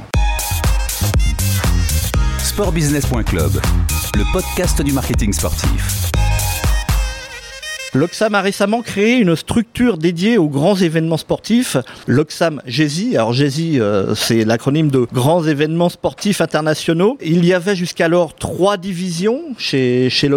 Sportbusiness.club, 2.40 3.60
le 4.16 4.32
podcast 4.34 4.82
du 4.82 4.94
marketing 4.94 5.34
sportif. 5.34 6.12
L'Oxam 7.96 8.34
a 8.34 8.42
récemment 8.42 8.82
créé 8.82 9.18
une 9.18 9.36
structure 9.36 10.00
dédiée 10.00 10.40
aux 10.40 10.50
grands 10.50 10.76
événements 10.76 11.18
sportifs, 11.18 11.78
l'Oxam 12.08 12.60
GESI. 12.66 13.16
Alors 13.16 13.34
GESI, 13.34 13.80
euh, 13.80 14.16
c'est 14.16 14.46
l'acronyme 14.46 14.90
de 14.90 15.06
Grands 15.14 15.44
événements 15.44 15.90
sportifs 15.90 16.42
internationaux. 16.42 17.20
Il 17.24 17.46
y 17.46 17.54
avait 17.54 17.76
jusqu'alors 17.76 18.34
trois 18.34 18.78
divisions 18.78 19.42
chez, 19.60 20.10
chez 20.10 20.28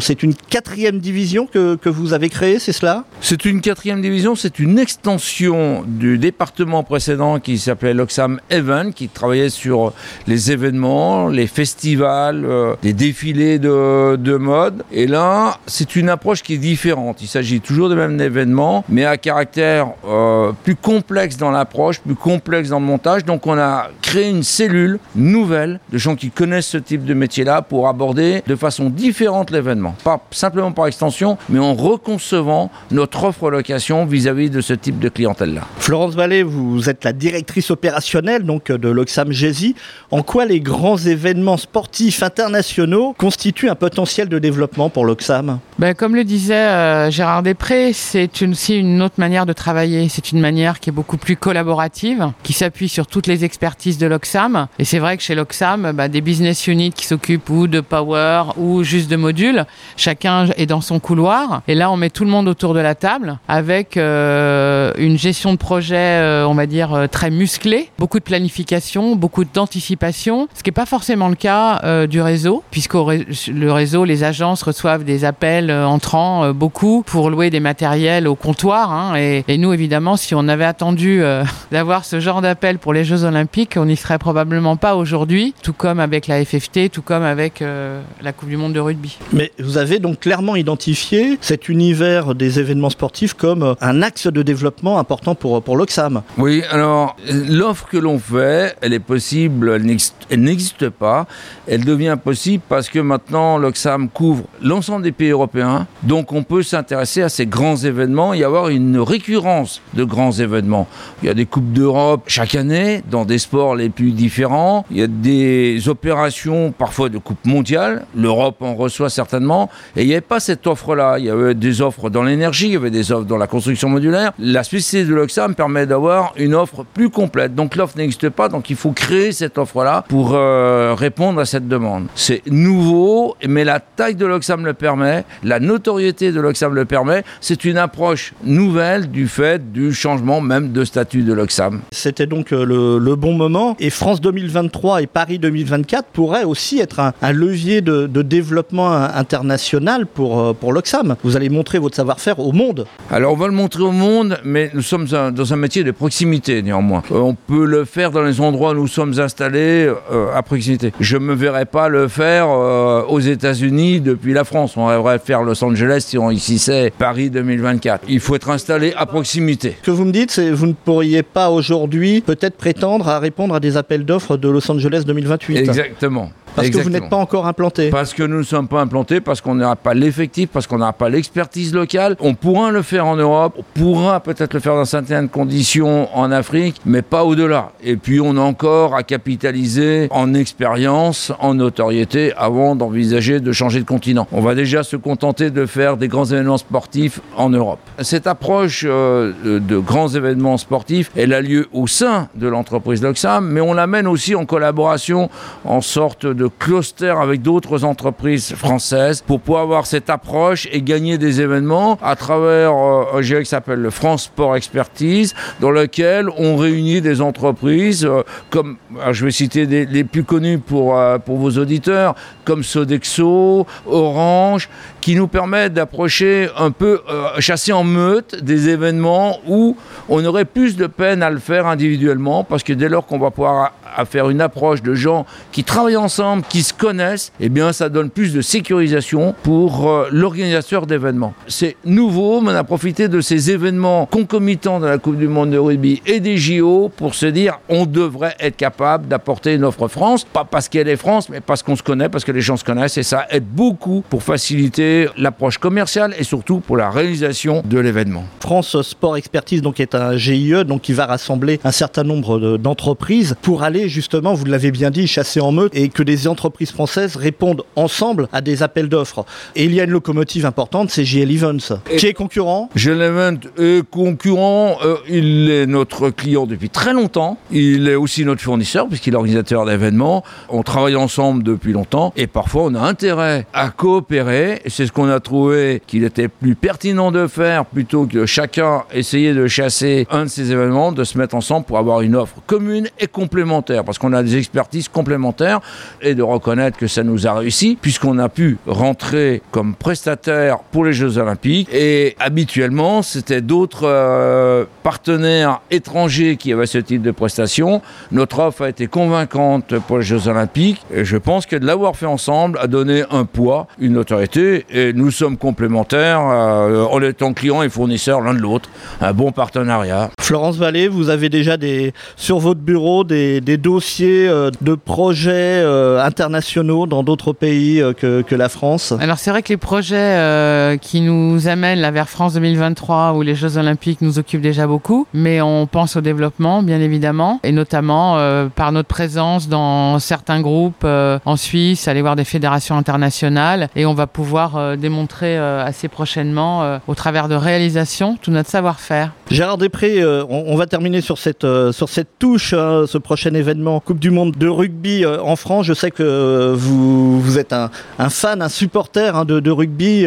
C'est 0.00 0.22
une 0.22 0.34
quatrième 0.34 0.98
division 0.98 1.46
que, 1.46 1.76
que 1.76 1.88
vous 1.88 2.12
avez 2.12 2.28
créée, 2.28 2.58
c'est 2.58 2.72
cela? 2.72 3.04
C'est 3.22 3.46
une 3.46 3.62
quatrième 3.62 4.02
division, 4.02 4.34
c'est 4.34 4.58
une 4.58 4.78
extension 4.78 5.84
du 5.86 6.18
département 6.18 6.82
précédent 6.82 7.40
qui 7.40 7.56
s'appelait 7.56 7.94
l'Oxam 7.94 8.40
Event, 8.50 8.92
qui 8.92 9.08
travaillait 9.08 9.48
sur 9.48 9.94
les 10.26 10.52
événements, 10.52 11.28
les 11.28 11.46
festivals, 11.46 12.44
euh, 12.44 12.74
les 12.82 12.92
défilés 12.92 13.58
de, 13.58 14.16
de 14.16 14.36
mode. 14.36 14.84
Et 14.92 15.06
là, 15.06 15.58
c'est 15.66 15.96
une 15.96 16.10
approche 16.10 16.42
qui 16.42 16.57
différente. 16.58 17.22
Il 17.22 17.28
s'agit 17.28 17.60
toujours 17.60 17.88
de 17.88 17.94
même 17.94 18.18
événements, 18.20 18.84
mais 18.88 19.04
à 19.04 19.16
caractère 19.16 19.88
euh, 20.06 20.52
plus 20.64 20.76
complexe 20.76 21.36
dans 21.36 21.50
l'approche, 21.50 22.00
plus 22.00 22.14
complexe 22.14 22.68
dans 22.68 22.80
le 22.80 22.86
montage. 22.86 23.24
Donc 23.24 23.46
on 23.46 23.58
a 23.58 23.88
créé 24.02 24.28
une 24.28 24.42
cellule 24.42 24.98
nouvelle 25.14 25.80
de 25.92 25.98
gens 25.98 26.16
qui 26.16 26.30
connaissent 26.30 26.66
ce 26.66 26.78
type 26.78 27.04
de 27.04 27.14
métier-là 27.14 27.62
pour 27.62 27.88
aborder 27.88 28.42
de 28.46 28.56
façon 28.56 28.90
différente 28.90 29.50
l'événement. 29.50 29.94
Pas 30.04 30.20
simplement 30.30 30.72
par 30.72 30.86
extension, 30.86 31.38
mais 31.48 31.58
en 31.58 31.74
reconcevant 31.74 32.70
notre 32.90 33.24
offre 33.24 33.50
location 33.50 34.06
vis-à-vis 34.06 34.50
de 34.50 34.60
ce 34.60 34.74
type 34.74 34.98
de 34.98 35.08
clientèle-là. 35.08 35.62
Florence 35.78 36.14
Vallée, 36.14 36.42
vous 36.42 36.88
êtes 36.88 37.04
la 37.04 37.12
directrice 37.12 37.70
opérationnelle 37.70 38.44
donc 38.44 38.70
de 38.70 38.88
l'Oxam 38.88 39.32
GESI. 39.32 39.74
En 40.10 40.22
quoi 40.22 40.44
les 40.44 40.60
grands 40.60 40.96
événements 40.96 41.56
sportifs 41.56 42.22
internationaux 42.22 43.14
constituent 43.16 43.68
un 43.68 43.74
potentiel 43.74 44.28
de 44.28 44.38
développement 44.38 44.90
pour 44.90 45.04
l'Oxam 45.04 45.58
Ben, 45.78 45.94
comme 45.94 46.14
le 46.14 46.24
disait 46.24 46.47
euh, 46.54 47.10
Gérard 47.10 47.42
Després, 47.42 47.92
c'est 47.92 48.42
aussi 48.42 48.76
une 48.76 49.02
autre 49.02 49.16
manière 49.18 49.46
de 49.46 49.52
travailler. 49.52 50.08
C'est 50.08 50.32
une 50.32 50.40
manière 50.40 50.80
qui 50.80 50.90
est 50.90 50.92
beaucoup 50.92 51.16
plus 51.16 51.36
collaborative, 51.36 52.32
qui 52.42 52.52
s'appuie 52.52 52.88
sur 52.88 53.06
toutes 53.06 53.26
les 53.26 53.44
expertises 53.44 53.98
de 53.98 54.06
l'Oxam. 54.06 54.66
Et 54.78 54.84
c'est 54.84 54.98
vrai 54.98 55.16
que 55.16 55.22
chez 55.22 55.34
l'Oxam, 55.34 55.92
bah, 55.92 56.08
des 56.08 56.20
business 56.20 56.66
units 56.66 56.92
qui 56.92 57.06
s'occupent 57.06 57.48
ou 57.50 57.66
de 57.66 57.80
power 57.80 58.44
ou 58.56 58.82
juste 58.82 59.10
de 59.10 59.16
modules, 59.16 59.64
chacun 59.96 60.46
est 60.56 60.66
dans 60.66 60.80
son 60.80 61.00
couloir. 61.00 61.62
Et 61.68 61.74
là, 61.74 61.90
on 61.90 61.96
met 61.96 62.10
tout 62.10 62.24
le 62.24 62.30
monde 62.30 62.48
autour 62.48 62.74
de 62.74 62.80
la 62.80 62.94
table 62.94 63.38
avec 63.48 63.96
euh, 63.96 64.92
une 64.98 65.18
gestion 65.18 65.52
de 65.52 65.58
projet, 65.58 65.96
euh, 65.96 66.46
on 66.46 66.54
va 66.54 66.66
dire, 66.66 67.08
très 67.10 67.30
musclée, 67.30 67.90
beaucoup 67.98 68.18
de 68.18 68.24
planification, 68.24 69.16
beaucoup 69.16 69.44
d'anticipation, 69.44 70.48
ce 70.54 70.62
qui 70.62 70.68
n'est 70.68 70.74
pas 70.74 70.86
forcément 70.86 71.28
le 71.28 71.34
cas 71.34 72.06
du 72.06 72.20
réseau, 72.20 72.62
puisque 72.70 72.94
le 72.94 73.70
réseau, 73.70 74.04
les 74.04 74.24
agences 74.24 74.62
reçoivent 74.62 75.04
des 75.04 75.24
appels 75.24 75.70
entrants, 75.70 76.37
euh, 76.44 76.52
beaucoup, 76.52 77.02
pour 77.06 77.30
louer 77.30 77.50
des 77.50 77.60
matériels 77.60 78.26
au 78.28 78.34
comptoir. 78.34 78.92
hein, 78.92 79.14
et, 79.16 79.44
et 79.48 79.58
nous, 79.58 79.72
évidemment, 79.72 80.16
si 80.16 80.34
on 80.34 80.48
avait 80.48 80.64
attendu 80.64 81.22
euh, 81.22 81.44
d'avoir 81.72 82.04
ce 82.04 82.20
genre 82.20 82.40
d'appel 82.42 82.78
pour 82.78 82.92
les 82.92 83.04
Jeux 83.04 83.24
Olympiques, 83.24 83.74
on 83.76 83.84
n'y 83.86 83.96
serait 83.96 84.18
probablement 84.18 84.76
pas 84.76 84.96
aujourd'hui, 84.96 85.54
tout 85.62 85.72
comme 85.72 86.00
avec 86.00 86.26
la 86.26 86.44
FFT, 86.44 86.90
tout 86.90 87.02
comme 87.02 87.22
avec 87.22 87.62
euh, 87.62 88.00
la 88.22 88.32
Coupe 88.32 88.48
du 88.48 88.56
Monde 88.56 88.72
de 88.72 88.80
rugby. 88.80 89.18
Mais 89.32 89.52
vous 89.58 89.78
avez 89.78 89.98
donc 89.98 90.20
clairement 90.20 90.56
identifié 90.56 91.38
cet 91.40 91.68
univers 91.68 92.34
des 92.34 92.58
événements 92.60 92.90
sportifs 92.90 93.34
comme 93.34 93.74
un 93.80 94.02
axe 94.02 94.26
de 94.26 94.42
développement 94.42 94.98
important 94.98 95.34
pour, 95.34 95.62
pour 95.62 95.76
l'Oxam. 95.76 96.22
Oui, 96.36 96.62
alors 96.70 97.16
l'offre 97.48 97.86
que 97.88 97.96
l'on 97.96 98.18
fait, 98.18 98.76
elle 98.80 98.92
est 98.92 98.98
possible, 99.00 99.70
elle 99.74 99.82
n'existe- 99.82 100.14
elle 100.30 100.40
n'existe 100.42 100.88
pas. 100.88 101.26
Elle 101.66 101.84
devient 101.84 102.16
possible 102.22 102.62
parce 102.68 102.88
que 102.88 102.98
maintenant 102.98 103.58
l'Oxam 103.58 104.08
couvre 104.08 104.44
l'ensemble 104.62 105.02
des 105.02 105.12
pays 105.12 105.30
européens. 105.30 105.86
Donc 106.02 106.27
on 106.32 106.42
peut 106.42 106.62
s'intéresser 106.62 107.22
à 107.22 107.28
ces 107.28 107.46
grands 107.46 107.76
événements 107.76 108.34
et 108.34 108.44
avoir 108.44 108.68
une 108.68 108.98
récurrence 108.98 109.80
de 109.94 110.04
grands 110.04 110.32
événements. 110.32 110.86
Il 111.22 111.26
y 111.26 111.30
a 111.30 111.34
des 111.34 111.46
Coupes 111.46 111.72
d'Europe 111.72 112.22
chaque 112.26 112.54
année 112.54 113.02
dans 113.10 113.24
des 113.24 113.38
sports 113.38 113.74
les 113.74 113.88
plus 113.88 114.12
différents. 114.12 114.84
Il 114.90 114.98
y 114.98 115.02
a 115.02 115.06
des 115.06 115.88
opérations 115.88 116.72
parfois 116.72 117.08
de 117.08 117.18
Coupe 117.18 117.44
mondiale. 117.44 118.06
L'Europe 118.16 118.62
en 118.62 118.74
reçoit 118.74 119.10
certainement. 119.10 119.70
Et 119.96 120.02
il 120.02 120.06
n'y 120.06 120.12
avait 120.12 120.20
pas 120.20 120.40
cette 120.40 120.66
offre-là. 120.66 121.18
Il 121.18 121.26
y 121.26 121.30
avait 121.30 121.54
des 121.54 121.80
offres 121.80 122.10
dans 122.10 122.22
l'énergie, 122.22 122.66
il 122.66 122.72
y 122.72 122.76
avait 122.76 122.90
des 122.90 123.12
offres 123.12 123.26
dans 123.26 123.36
la 123.36 123.46
construction 123.46 123.88
modulaire. 123.88 124.32
La 124.38 124.62
spécificité 124.64 125.04
de 125.04 125.14
l'Oxam 125.14 125.54
permet 125.54 125.86
d'avoir 125.86 126.32
une 126.36 126.54
offre 126.54 126.84
plus 126.94 127.10
complète. 127.10 127.54
Donc 127.54 127.76
l'offre 127.76 127.96
n'existe 127.96 128.28
pas, 128.30 128.48
donc 128.48 128.70
il 128.70 128.76
faut 128.76 128.92
créer 128.92 129.32
cette 129.32 129.58
offre-là 129.58 130.04
pour 130.08 130.32
euh, 130.34 130.94
répondre 130.96 131.40
à 131.40 131.44
cette 131.44 131.68
demande. 131.68 132.06
C'est 132.14 132.42
nouveau, 132.46 133.36
mais 133.46 133.64
la 133.64 133.80
taille 133.80 134.14
de 134.14 134.26
l'Oxam 134.26 134.64
le 134.64 134.74
permet, 134.74 135.24
La 135.42 135.60
notoriété 135.60 136.07
de 136.12 136.40
l'Oxam 136.40 136.74
le 136.74 136.84
permet. 136.84 137.22
C'est 137.40 137.64
une 137.64 137.76
approche 137.78 138.32
nouvelle 138.44 139.10
du 139.10 139.28
fait 139.28 139.72
du 139.72 139.92
changement 139.92 140.40
même 140.40 140.72
de 140.72 140.84
statut 140.84 141.22
de 141.22 141.32
l'Oxam. 141.32 141.80
C'était 141.92 142.26
donc 142.26 142.52
euh, 142.52 142.64
le, 142.64 142.98
le, 142.98 143.16
bon 143.16 143.34
moment. 143.34 143.76
Et 143.78 143.90
France 143.90 144.20
2023 144.20 145.02
et 145.02 145.06
Paris 145.06 145.38
2024 145.38 146.06
pourraient 146.12 146.44
aussi 146.44 146.80
être 146.80 147.00
un, 147.00 147.12
un 147.22 147.32
levier 147.32 147.80
de, 147.80 148.06
de, 148.06 148.22
développement 148.22 148.92
international 148.92 150.06
pour, 150.06 150.40
euh, 150.40 150.52
pour 150.52 150.72
l'Oxam. 150.72 151.16
Vous 151.22 151.36
allez 151.36 151.48
montrer 151.48 151.78
votre 151.78 151.96
savoir-faire 151.96 152.38
au 152.38 152.52
monde. 152.52 152.86
Alors 153.10 153.32
on 153.32 153.36
va 153.36 153.46
le 153.46 153.52
montrer 153.52 153.82
au 153.82 153.92
monde, 153.92 154.38
mais 154.44 154.70
nous 154.74 154.82
sommes 154.82 155.06
un, 155.12 155.30
dans 155.30 155.52
un 155.52 155.56
métier 155.56 155.84
de 155.84 155.90
proximité 155.90 156.62
néanmoins. 156.62 157.02
Euh, 157.10 157.18
on 157.18 157.34
peut 157.34 157.64
le 157.64 157.84
faire 157.84 158.10
dans 158.10 158.22
les 158.22 158.40
endroits 158.40 158.72
où 158.72 158.74
nous 158.74 158.88
sommes 158.88 159.18
installés 159.18 159.90
euh, 160.12 160.34
à 160.34 160.42
proximité. 160.42 160.92
Je 161.00 161.16
ne 161.16 161.24
me 161.24 161.34
verrais 161.34 161.66
pas 161.66 161.88
le 161.88 162.08
faire 162.08 162.46
euh, 162.48 163.02
aux 163.08 163.20
États-Unis 163.20 164.00
depuis 164.00 164.32
la 164.32 164.44
France. 164.44 164.76
On 164.76 164.86
rêverait 164.86 165.18
faire 165.18 165.42
Los 165.42 165.62
Angeles 165.64 165.97
ici 166.32 166.58
c'est 166.58 166.90
Paris 166.96 167.30
2024. 167.30 168.04
Il 168.08 168.20
faut 168.20 168.34
être 168.34 168.50
installé 168.50 168.92
à 168.96 169.06
proximité. 169.06 169.76
Ce 169.80 169.86
que 169.86 169.90
vous 169.90 170.04
me 170.04 170.12
dites, 170.12 170.30
c'est 170.30 170.50
vous 170.50 170.66
ne 170.66 170.72
pourriez 170.72 171.22
pas 171.22 171.50
aujourd'hui 171.50 172.20
peut-être 172.20 172.56
prétendre 172.56 173.08
à 173.08 173.18
répondre 173.18 173.54
à 173.54 173.60
des 173.60 173.76
appels 173.76 174.04
d'offres 174.04 174.36
de 174.36 174.48
Los 174.48 174.70
Angeles 174.70 175.02
2028. 175.06 175.56
Exactement. 175.56 176.30
Parce 176.58 176.66
Exactement. 176.66 176.90
que 176.90 176.96
vous 176.96 177.02
n'êtes 177.02 177.10
pas 177.10 177.16
encore 177.16 177.46
implanté. 177.46 177.90
Parce 177.90 178.12
que 178.12 178.24
nous 178.24 178.38
ne 178.38 178.42
sommes 178.42 178.66
pas 178.66 178.80
implantés, 178.80 179.20
parce 179.20 179.40
qu'on 179.40 179.54
n'aura 179.54 179.76
pas 179.76 179.94
l'effectif, 179.94 180.48
parce 180.52 180.66
qu'on 180.66 180.78
n'aura 180.78 180.92
pas 180.92 181.08
l'expertise 181.08 181.72
locale. 181.72 182.16
On 182.18 182.34
pourra 182.34 182.72
le 182.72 182.82
faire 182.82 183.06
en 183.06 183.14
Europe, 183.14 183.54
on 183.58 183.78
pourra 183.78 184.18
peut-être 184.18 184.54
le 184.54 184.60
faire 184.60 184.74
dans 184.74 184.84
certaines 184.84 185.28
conditions 185.28 186.08
en 186.16 186.32
Afrique, 186.32 186.80
mais 186.84 187.02
pas 187.02 187.22
au-delà. 187.22 187.70
Et 187.82 187.96
puis 187.96 188.20
on 188.20 188.36
a 188.36 188.40
encore 188.40 188.96
à 188.96 189.04
capitaliser 189.04 190.08
en 190.10 190.34
expérience, 190.34 191.32
en 191.38 191.54
notoriété, 191.54 192.32
avant 192.36 192.74
d'envisager 192.74 193.38
de 193.38 193.52
changer 193.52 193.78
de 193.78 193.84
continent. 193.86 194.26
On 194.32 194.40
va 194.40 194.56
déjà 194.56 194.82
se 194.82 194.96
contenter 194.96 195.50
de 195.50 195.64
faire 195.64 195.96
des 195.96 196.08
grands 196.08 196.24
événements 196.24 196.58
sportifs 196.58 197.20
en 197.36 197.50
Europe. 197.50 197.78
Cette 198.00 198.26
approche 198.26 198.84
euh, 198.84 199.32
de 199.44 199.78
grands 199.78 200.08
événements 200.08 200.56
sportifs, 200.56 201.12
elle 201.14 201.32
a 201.32 201.40
lieu 201.40 201.68
au 201.72 201.86
sein 201.86 202.28
de 202.34 202.48
l'entreprise 202.48 203.00
Loxam, 203.00 203.46
mais 203.48 203.60
on 203.60 203.74
l'amène 203.74 204.08
aussi 204.08 204.34
en 204.34 204.44
collaboration, 204.44 205.30
en 205.64 205.80
sorte 205.80 206.26
de 206.26 206.47
cluster 206.48 207.14
avec 207.20 207.42
d'autres 207.42 207.84
entreprises 207.84 208.54
françaises 208.54 209.20
pour 209.20 209.40
pouvoir 209.40 209.62
avoir 209.62 209.86
cette 209.86 210.10
approche 210.10 210.68
et 210.72 210.82
gagner 210.82 211.18
des 211.18 211.40
événements 211.40 211.98
à 212.02 212.16
travers 212.16 212.72
euh, 212.74 213.04
un 213.18 213.22
GIE 213.22 213.40
qui 213.40 213.46
s'appelle 213.46 213.80
le 213.80 213.90
France 213.90 214.24
Sport 214.24 214.56
Expertise, 214.56 215.34
dans 215.60 215.70
lequel 215.70 216.28
on 216.36 216.56
réunit 216.56 217.00
des 217.00 217.20
entreprises 217.20 218.04
euh, 218.04 218.22
comme, 218.50 218.76
je 219.10 219.24
vais 219.24 219.30
citer 219.30 219.66
les 219.66 220.04
plus 220.04 220.24
connus 220.24 220.58
pour, 220.58 220.96
euh, 220.96 221.18
pour 221.18 221.38
vos 221.38 221.50
auditeurs, 221.58 222.14
comme 222.44 222.62
Sodexo, 222.62 223.66
Orange, 223.86 224.68
qui 225.08 225.16
nous 225.16 225.26
permettent 225.26 225.72
d'approcher 225.72 226.50
un 226.54 226.70
peu, 226.70 227.00
euh, 227.08 227.28
chasser 227.38 227.72
en 227.72 227.82
meute 227.82 228.44
des 228.44 228.68
événements 228.68 229.38
où 229.48 229.74
on 230.10 230.22
aurait 230.22 230.44
plus 230.44 230.76
de 230.76 230.86
peine 230.86 231.22
à 231.22 231.30
le 231.30 231.38
faire 231.38 231.66
individuellement, 231.66 232.44
parce 232.44 232.62
que 232.62 232.74
dès 232.74 232.90
lors 232.90 233.06
qu'on 233.06 233.18
va 233.18 233.30
pouvoir 233.30 233.72
faire 234.04 234.28
une 234.28 234.42
approche 234.42 234.82
de 234.82 234.94
gens 234.94 235.24
qui 235.50 235.64
travaillent 235.64 235.96
ensemble, 235.96 236.42
qui 236.46 236.62
se 236.62 236.74
connaissent, 236.74 237.32
eh 237.40 237.48
bien 237.48 237.72
ça 237.72 237.88
donne 237.88 238.10
plus 238.10 238.34
de 238.34 238.42
sécurisation 238.42 239.34
pour 239.42 239.88
euh, 239.88 240.08
l'organisateur 240.12 240.86
d'événements. 240.86 241.32
C'est 241.46 241.76
nouveau, 241.86 242.42
mais 242.42 242.52
on 242.52 242.56
a 242.56 242.64
profité 242.64 243.08
de 243.08 243.22
ces 243.22 243.50
événements 243.50 244.04
concomitants 244.04 244.78
de 244.78 244.86
la 244.86 244.98
Coupe 244.98 245.16
du 245.16 245.26
Monde 245.26 245.52
de 245.52 245.58
rugby 245.58 246.02
et 246.04 246.20
des 246.20 246.36
JO 246.36 246.90
pour 246.94 247.14
se 247.14 247.24
dire 247.24 247.60
on 247.70 247.86
devrait 247.86 248.36
être 248.40 248.56
capable 248.56 249.08
d'apporter 249.08 249.54
une 249.54 249.64
offre 249.64 249.88
France, 249.88 250.24
pas 250.24 250.44
parce 250.44 250.68
qu'elle 250.68 250.88
est 250.88 250.96
France, 250.96 251.30
mais 251.30 251.40
parce 251.40 251.62
qu'on 251.62 251.76
se 251.76 251.82
connaît, 251.82 252.10
parce 252.10 252.26
que 252.26 252.32
les 252.32 252.42
gens 252.42 252.58
se 252.58 252.64
connaissent 252.64 252.98
et 252.98 253.02
ça 253.02 253.26
aide 253.30 253.46
beaucoup 253.46 254.04
pour 254.10 254.22
faciliter 254.22 254.97
l'approche 255.16 255.58
commerciale 255.58 256.14
et 256.18 256.24
surtout 256.24 256.60
pour 256.60 256.76
la 256.76 256.90
réalisation 256.90 257.62
de 257.64 257.78
l'événement. 257.78 258.24
France 258.40 258.80
Sport 258.82 259.16
Expertise 259.16 259.62
donc 259.62 259.80
est 259.80 259.94
un 259.94 260.16
GIE 260.16 260.64
donc 260.66 260.82
qui 260.82 260.92
va 260.92 261.06
rassembler 261.06 261.60
un 261.64 261.70
certain 261.70 262.04
nombre 262.04 262.58
d'entreprises 262.58 263.36
pour 263.42 263.62
aller 263.62 263.88
justement, 263.88 264.34
vous 264.34 264.44
l'avez 264.44 264.70
bien 264.70 264.90
dit, 264.90 265.06
chasser 265.06 265.40
en 265.40 265.52
meute 265.52 265.74
et 265.74 265.88
que 265.88 266.02
des 266.02 266.28
entreprises 266.28 266.70
françaises 266.70 267.16
répondent 267.16 267.64
ensemble 267.76 268.28
à 268.32 268.40
des 268.40 268.62
appels 268.62 268.88
d'offres. 268.88 269.24
Et 269.56 269.64
il 269.64 269.74
y 269.74 269.80
a 269.80 269.84
une 269.84 269.90
locomotive 269.90 270.46
importante, 270.46 270.90
c'est 270.90 271.04
JL 271.04 271.30
Events, 271.30 271.78
et 271.90 271.96
qui 271.96 272.06
est 272.06 272.14
concurrent? 272.14 272.70
JL 272.74 273.02
Events 273.02 273.48
est 273.58 273.88
concurrent, 273.88 274.78
euh, 274.84 274.96
il 275.08 275.50
est 275.50 275.66
notre 275.66 276.10
client 276.10 276.46
depuis 276.46 276.70
très 276.70 276.92
longtemps, 276.92 277.38
il 277.50 277.88
est 277.88 277.94
aussi 277.94 278.24
notre 278.24 278.42
fournisseur 278.42 278.88
puisqu'il 278.88 279.14
est 279.14 279.16
organisateur 279.16 279.64
d'événements, 279.66 280.24
on 280.48 280.62
travaille 280.62 280.96
ensemble 280.96 281.42
depuis 281.42 281.72
longtemps 281.72 282.12
et 282.16 282.26
parfois 282.26 282.64
on 282.64 282.74
a 282.74 282.80
intérêt 282.80 283.46
à 283.52 283.70
coopérer, 283.70 284.62
c'est 284.78 284.86
ce 284.86 284.92
qu'on 284.92 285.08
a 285.08 285.18
trouvé 285.18 285.82
qu'il 285.88 286.04
était 286.04 286.28
plus 286.28 286.54
pertinent 286.54 287.10
de 287.10 287.26
faire 287.26 287.64
plutôt 287.64 288.06
que 288.06 288.26
chacun 288.26 288.84
essayer 288.92 289.34
de 289.34 289.48
chasser 289.48 290.06
un 290.08 290.22
de 290.22 290.28
ces 290.28 290.52
événements, 290.52 290.92
de 290.92 291.02
se 291.02 291.18
mettre 291.18 291.34
ensemble 291.34 291.66
pour 291.66 291.78
avoir 291.78 292.00
une 292.00 292.14
offre 292.14 292.36
commune 292.46 292.86
et 293.00 293.08
complémentaire. 293.08 293.82
Parce 293.82 293.98
qu'on 293.98 294.12
a 294.12 294.22
des 294.22 294.36
expertises 294.36 294.86
complémentaires 294.86 295.58
et 296.00 296.14
de 296.14 296.22
reconnaître 296.22 296.78
que 296.78 296.86
ça 296.86 297.02
nous 297.02 297.26
a 297.26 297.32
réussi 297.32 297.76
puisqu'on 297.82 298.20
a 298.20 298.28
pu 298.28 298.56
rentrer 298.68 299.42
comme 299.50 299.74
prestataire 299.74 300.60
pour 300.70 300.84
les 300.84 300.92
Jeux 300.92 301.18
Olympiques. 301.18 301.68
Et 301.74 302.14
habituellement 302.20 303.02
c'était 303.02 303.40
d'autres 303.40 303.82
euh, 303.82 304.64
partenaires 304.84 305.60
étrangers 305.72 306.36
qui 306.36 306.52
avaient 306.52 306.66
ce 306.66 306.78
type 306.78 307.02
de 307.02 307.10
prestation. 307.10 307.82
Notre 308.12 308.38
offre 308.38 308.62
a 308.62 308.68
été 308.68 308.86
convaincante 308.86 309.76
pour 309.88 309.98
les 309.98 310.04
Jeux 310.04 310.28
Olympiques. 310.28 310.80
Et 310.94 311.04
je 311.04 311.16
pense 311.16 311.46
que 311.46 311.56
de 311.56 311.66
l'avoir 311.66 311.96
fait 311.96 312.06
ensemble 312.06 312.60
a 312.60 312.68
donné 312.68 313.02
un 313.10 313.24
poids, 313.24 313.66
une 313.80 313.96
autorité 313.96 314.66
et 314.70 314.92
nous 314.92 315.10
sommes 315.10 315.36
complémentaires 315.36 316.20
euh, 316.20 316.84
en 316.84 317.00
étant 317.02 317.32
clients 317.32 317.62
et 317.62 317.68
fournisseurs 317.68 318.20
l'un 318.20 318.34
de 318.34 318.40
l'autre. 318.40 318.68
Un 319.00 319.12
bon 319.12 319.32
partenariat. 319.32 320.10
Florence 320.20 320.56
Vallée, 320.56 320.88
vous 320.88 321.08
avez 321.08 321.28
déjà 321.28 321.56
des, 321.56 321.92
sur 322.16 322.38
votre 322.38 322.60
bureau 322.60 323.04
des, 323.04 323.40
des 323.40 323.56
dossiers 323.56 324.28
euh, 324.28 324.50
de 324.60 324.74
projets 324.74 325.62
euh, 325.62 326.04
internationaux 326.04 326.86
dans 326.86 327.02
d'autres 327.02 327.32
pays 327.32 327.80
euh, 327.80 327.92
que, 327.92 328.22
que, 328.22 328.34
la 328.34 328.48
France? 328.48 328.92
Alors 329.00 329.18
c'est 329.18 329.30
vrai 329.30 329.42
que 329.42 329.48
les 329.48 329.56
projets 329.56 329.96
euh, 329.96 330.76
qui 330.76 331.00
nous 331.00 331.48
amènent 331.48 331.80
là, 331.80 331.90
vers 331.90 332.08
France 332.08 332.34
2023 332.34 333.14
où 333.14 333.22
les 333.22 333.34
Jeux 333.34 333.56
Olympiques 333.56 334.00
nous 334.02 334.18
occupent 334.18 334.42
déjà 334.42 334.66
beaucoup, 334.66 335.06
mais 335.14 335.40
on 335.40 335.66
pense 335.66 335.96
au 335.96 336.00
développement 336.00 336.62
bien 336.62 336.80
évidemment, 336.80 337.40
et 337.42 337.52
notamment 337.52 338.18
euh, 338.18 338.48
par 338.48 338.72
notre 338.72 338.88
présence 338.88 339.48
dans 339.48 339.98
certains 339.98 340.40
groupes 340.40 340.82
euh, 340.84 341.18
en 341.24 341.36
Suisse, 341.36 341.88
aller 341.88 342.02
voir 342.02 342.16
des 342.16 342.24
fédérations 342.24 342.76
internationales, 342.76 343.68
et 343.76 343.86
on 343.86 343.94
va 343.94 344.06
pouvoir 344.06 344.56
euh, 344.56 344.57
démontrer 344.76 345.38
euh, 345.38 345.64
assez 345.64 345.88
prochainement 345.88 346.62
euh, 346.62 346.78
au 346.86 346.94
travers 346.94 347.28
de 347.28 347.34
réalisations 347.34 348.16
tout 348.20 348.30
notre 348.30 348.50
savoir-faire. 348.50 349.12
Gérard 349.30 349.58
Després, 349.58 350.00
euh, 350.02 350.24
on, 350.30 350.56
va 350.56 350.64
terminer 350.64 351.02
sur 351.02 351.18
cette, 351.18 351.44
euh, 351.44 351.70
sur 351.70 351.90
cette 351.90 352.08
touche, 352.18 352.54
hein, 352.54 352.84
ce 352.86 352.96
prochain 352.96 353.34
événement 353.34 353.78
Coupe 353.78 353.98
du 353.98 354.10
Monde 354.10 354.32
de 354.32 354.48
rugby 354.48 355.04
euh, 355.04 355.20
en 355.20 355.36
France. 355.36 355.66
Je 355.66 355.74
sais 355.74 355.90
que 355.90 356.54
vous, 356.54 357.38
êtes 357.38 357.52
un, 357.52 357.68
fan, 358.08 358.40
un 358.40 358.48
supporter 358.48 359.14
hein, 359.14 359.26
de, 359.26 359.50
rugby. 359.50 360.06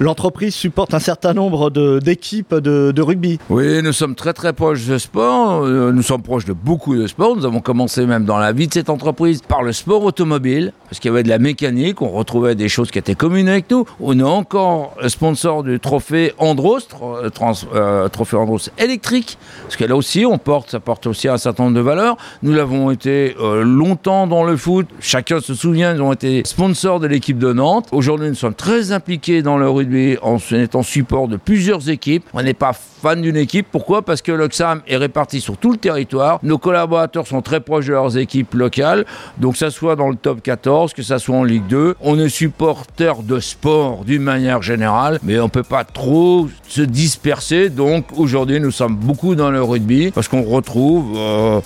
L'entreprise 0.00 0.56
supporte 0.56 0.92
un 0.92 0.98
certain 0.98 1.34
nombre 1.34 1.70
d'équipes 2.00 2.52
de, 2.52 2.90
de, 2.90 3.02
rugby. 3.02 3.38
Oui, 3.48 3.80
nous 3.80 3.92
sommes 3.92 4.16
très 4.16 4.32
très 4.32 4.52
proches 4.52 4.86
de 4.86 4.98
sport. 4.98 5.64
Nous 5.64 6.02
sommes 6.02 6.22
proches 6.22 6.44
de 6.44 6.52
beaucoup 6.52 6.96
de 6.96 7.06
sports. 7.06 7.36
Nous 7.36 7.46
avons 7.46 7.60
commencé 7.60 8.06
même 8.06 8.24
dans 8.24 8.38
la 8.38 8.50
vie 8.50 8.66
de 8.66 8.74
cette 8.74 8.90
entreprise 8.90 9.40
par 9.40 9.62
le 9.62 9.72
sport 9.72 10.02
automobile, 10.02 10.72
parce 10.90 10.98
qu'il 10.98 11.10
y 11.10 11.14
avait 11.14 11.22
de 11.22 11.28
la 11.28 11.38
mécanique, 11.38 12.02
on 12.02 12.10
retrouvait 12.10 12.56
des 12.56 12.68
choses 12.68 12.90
qui 12.90 12.98
étaient 12.98 13.14
communes 13.14 13.48
avec 13.48 13.70
nous. 13.70 13.84
On 14.00 14.18
est 14.18 14.22
encore 14.22 14.94
sponsor 15.06 15.62
du 15.62 15.78
trophée 15.78 16.34
Andros, 16.38 16.88
trans, 17.32 17.52
euh, 17.74 18.08
trophée 18.08 18.36
Andros 18.36 18.47
électrique, 18.78 19.38
parce 19.64 19.76
que 19.76 19.84
là 19.84 19.96
aussi 19.96 20.24
on 20.24 20.38
porte, 20.38 20.70
ça 20.70 20.80
porte 20.80 21.06
aussi 21.06 21.28
un 21.28 21.38
certain 21.38 21.64
nombre 21.64 21.76
de 21.76 21.80
valeurs. 21.80 22.16
Nous 22.42 22.52
l'avons 22.52 22.90
été 22.90 23.36
euh, 23.40 23.62
longtemps 23.62 24.26
dans 24.26 24.44
le 24.44 24.56
foot. 24.56 24.86
Chacun 25.00 25.40
se 25.40 25.54
souvient, 25.54 25.94
ils 25.94 26.02
ont 26.02 26.12
été 26.12 26.42
sponsors 26.44 27.00
de 27.00 27.06
l'équipe 27.06 27.38
de 27.38 27.52
Nantes. 27.52 27.88
Aujourd'hui, 27.92 28.28
nous 28.28 28.34
sommes 28.34 28.54
très 28.54 28.92
impliqués 28.92 29.42
dans 29.42 29.58
le 29.58 29.68
rugby 29.68 30.16
en 30.22 30.38
étant 30.52 30.82
support 30.82 31.28
de 31.28 31.36
plusieurs 31.36 31.88
équipes. 31.88 32.24
On 32.32 32.42
n'est 32.42 32.54
pas 32.54 32.72
fan 32.72 33.22
d'une 33.22 33.36
équipe. 33.36 33.66
Pourquoi? 33.70 34.02
Parce 34.02 34.22
que 34.22 34.32
l'Oxam 34.32 34.82
est 34.86 34.96
réparti 34.96 35.40
sur 35.40 35.56
tout 35.56 35.72
le 35.72 35.78
territoire. 35.78 36.40
Nos 36.42 36.58
collaborateurs 36.58 37.26
sont 37.26 37.42
très 37.42 37.60
proches 37.60 37.86
de 37.86 37.92
leurs 37.92 38.16
équipes 38.16 38.54
locales. 38.54 39.04
Donc, 39.38 39.56
ça 39.56 39.70
soit 39.70 39.96
dans 39.96 40.08
le 40.08 40.16
top 40.16 40.42
14, 40.42 40.92
que 40.92 41.02
ça 41.02 41.18
soit 41.18 41.36
en 41.36 41.44
Ligue 41.44 41.66
2. 41.68 41.96
On 42.00 42.18
est 42.18 42.28
supporter 42.28 43.22
de 43.22 43.40
sport 43.40 44.04
d'une 44.04 44.22
manière 44.22 44.62
générale, 44.62 45.18
mais 45.22 45.38
on 45.38 45.44
ne 45.44 45.50
peut 45.50 45.62
pas 45.62 45.84
trop 45.84 46.48
se 46.66 46.82
disperser. 46.82 47.70
Donc, 47.70 48.06
aujourd'hui, 48.16 48.37
nous 48.46 48.70
sommes 48.70 48.96
beaucoup 48.96 49.34
dans 49.34 49.50
le 49.50 49.62
rugby 49.62 50.10
parce 50.10 50.28
qu'on 50.28 50.42
retrouve. 50.42 51.14
Euh, 51.16 51.60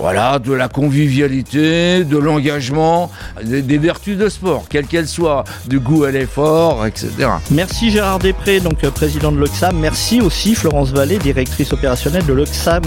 voilà, 0.00 0.38
de 0.38 0.52
la 0.52 0.68
convivialité, 0.68 2.04
de 2.04 2.16
l'engagement, 2.16 3.10
des, 3.44 3.60
des, 3.60 3.76
vertus 3.76 4.16
de 4.16 4.28
sport, 4.30 4.64
quelles 4.68 4.86
qu'elles 4.86 5.08
soient, 5.08 5.44
du 5.66 5.78
goût 5.78 6.04
à 6.04 6.10
l'effort, 6.10 6.86
etc. 6.86 7.28
Merci 7.50 7.90
Gérard 7.90 8.18
Després, 8.18 8.60
donc 8.60 8.82
euh, 8.82 8.90
président 8.90 9.30
de 9.30 9.36
l'Oxam. 9.36 9.76
Merci 9.78 10.22
aussi 10.22 10.54
Florence 10.54 10.90
Vallée, 10.90 11.18
directrice 11.18 11.72
opérationnelle 11.72 12.24
de 12.24 12.32
l'Oxam. 12.32 12.82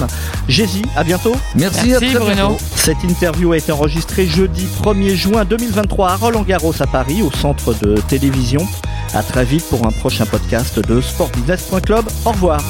Jési, 0.47 0.81
à 0.95 1.03
bientôt. 1.03 1.35
Merci, 1.55 1.89
Merci 1.89 2.15
à 2.15 2.19
Bruno. 2.19 2.35
Bientôt. 2.35 2.57
Cette 2.75 3.03
interview 3.03 3.51
a 3.51 3.57
été 3.57 3.71
enrogistrée 3.71 4.25
jeudi 4.25 4.65
1er 4.81 5.13
juin 5.15 5.45
2023 5.45 6.09
à 6.09 6.15
Roland 6.15 6.41
Garros 6.43 6.73
à 6.81 6.87
Paris, 6.87 7.21
au 7.21 7.31
centre 7.31 7.75
de 7.75 7.95
télévision. 8.07 8.65
À 9.13 9.21
très 9.21 9.45
vite 9.45 9.65
pour 9.69 9.85
un 9.85 9.91
prochain 9.91 10.25
podcast 10.25 10.79
de 10.79 10.99
sportbusiness.club. 10.99 12.05
Au 12.25 12.31
revoir. 12.31 12.63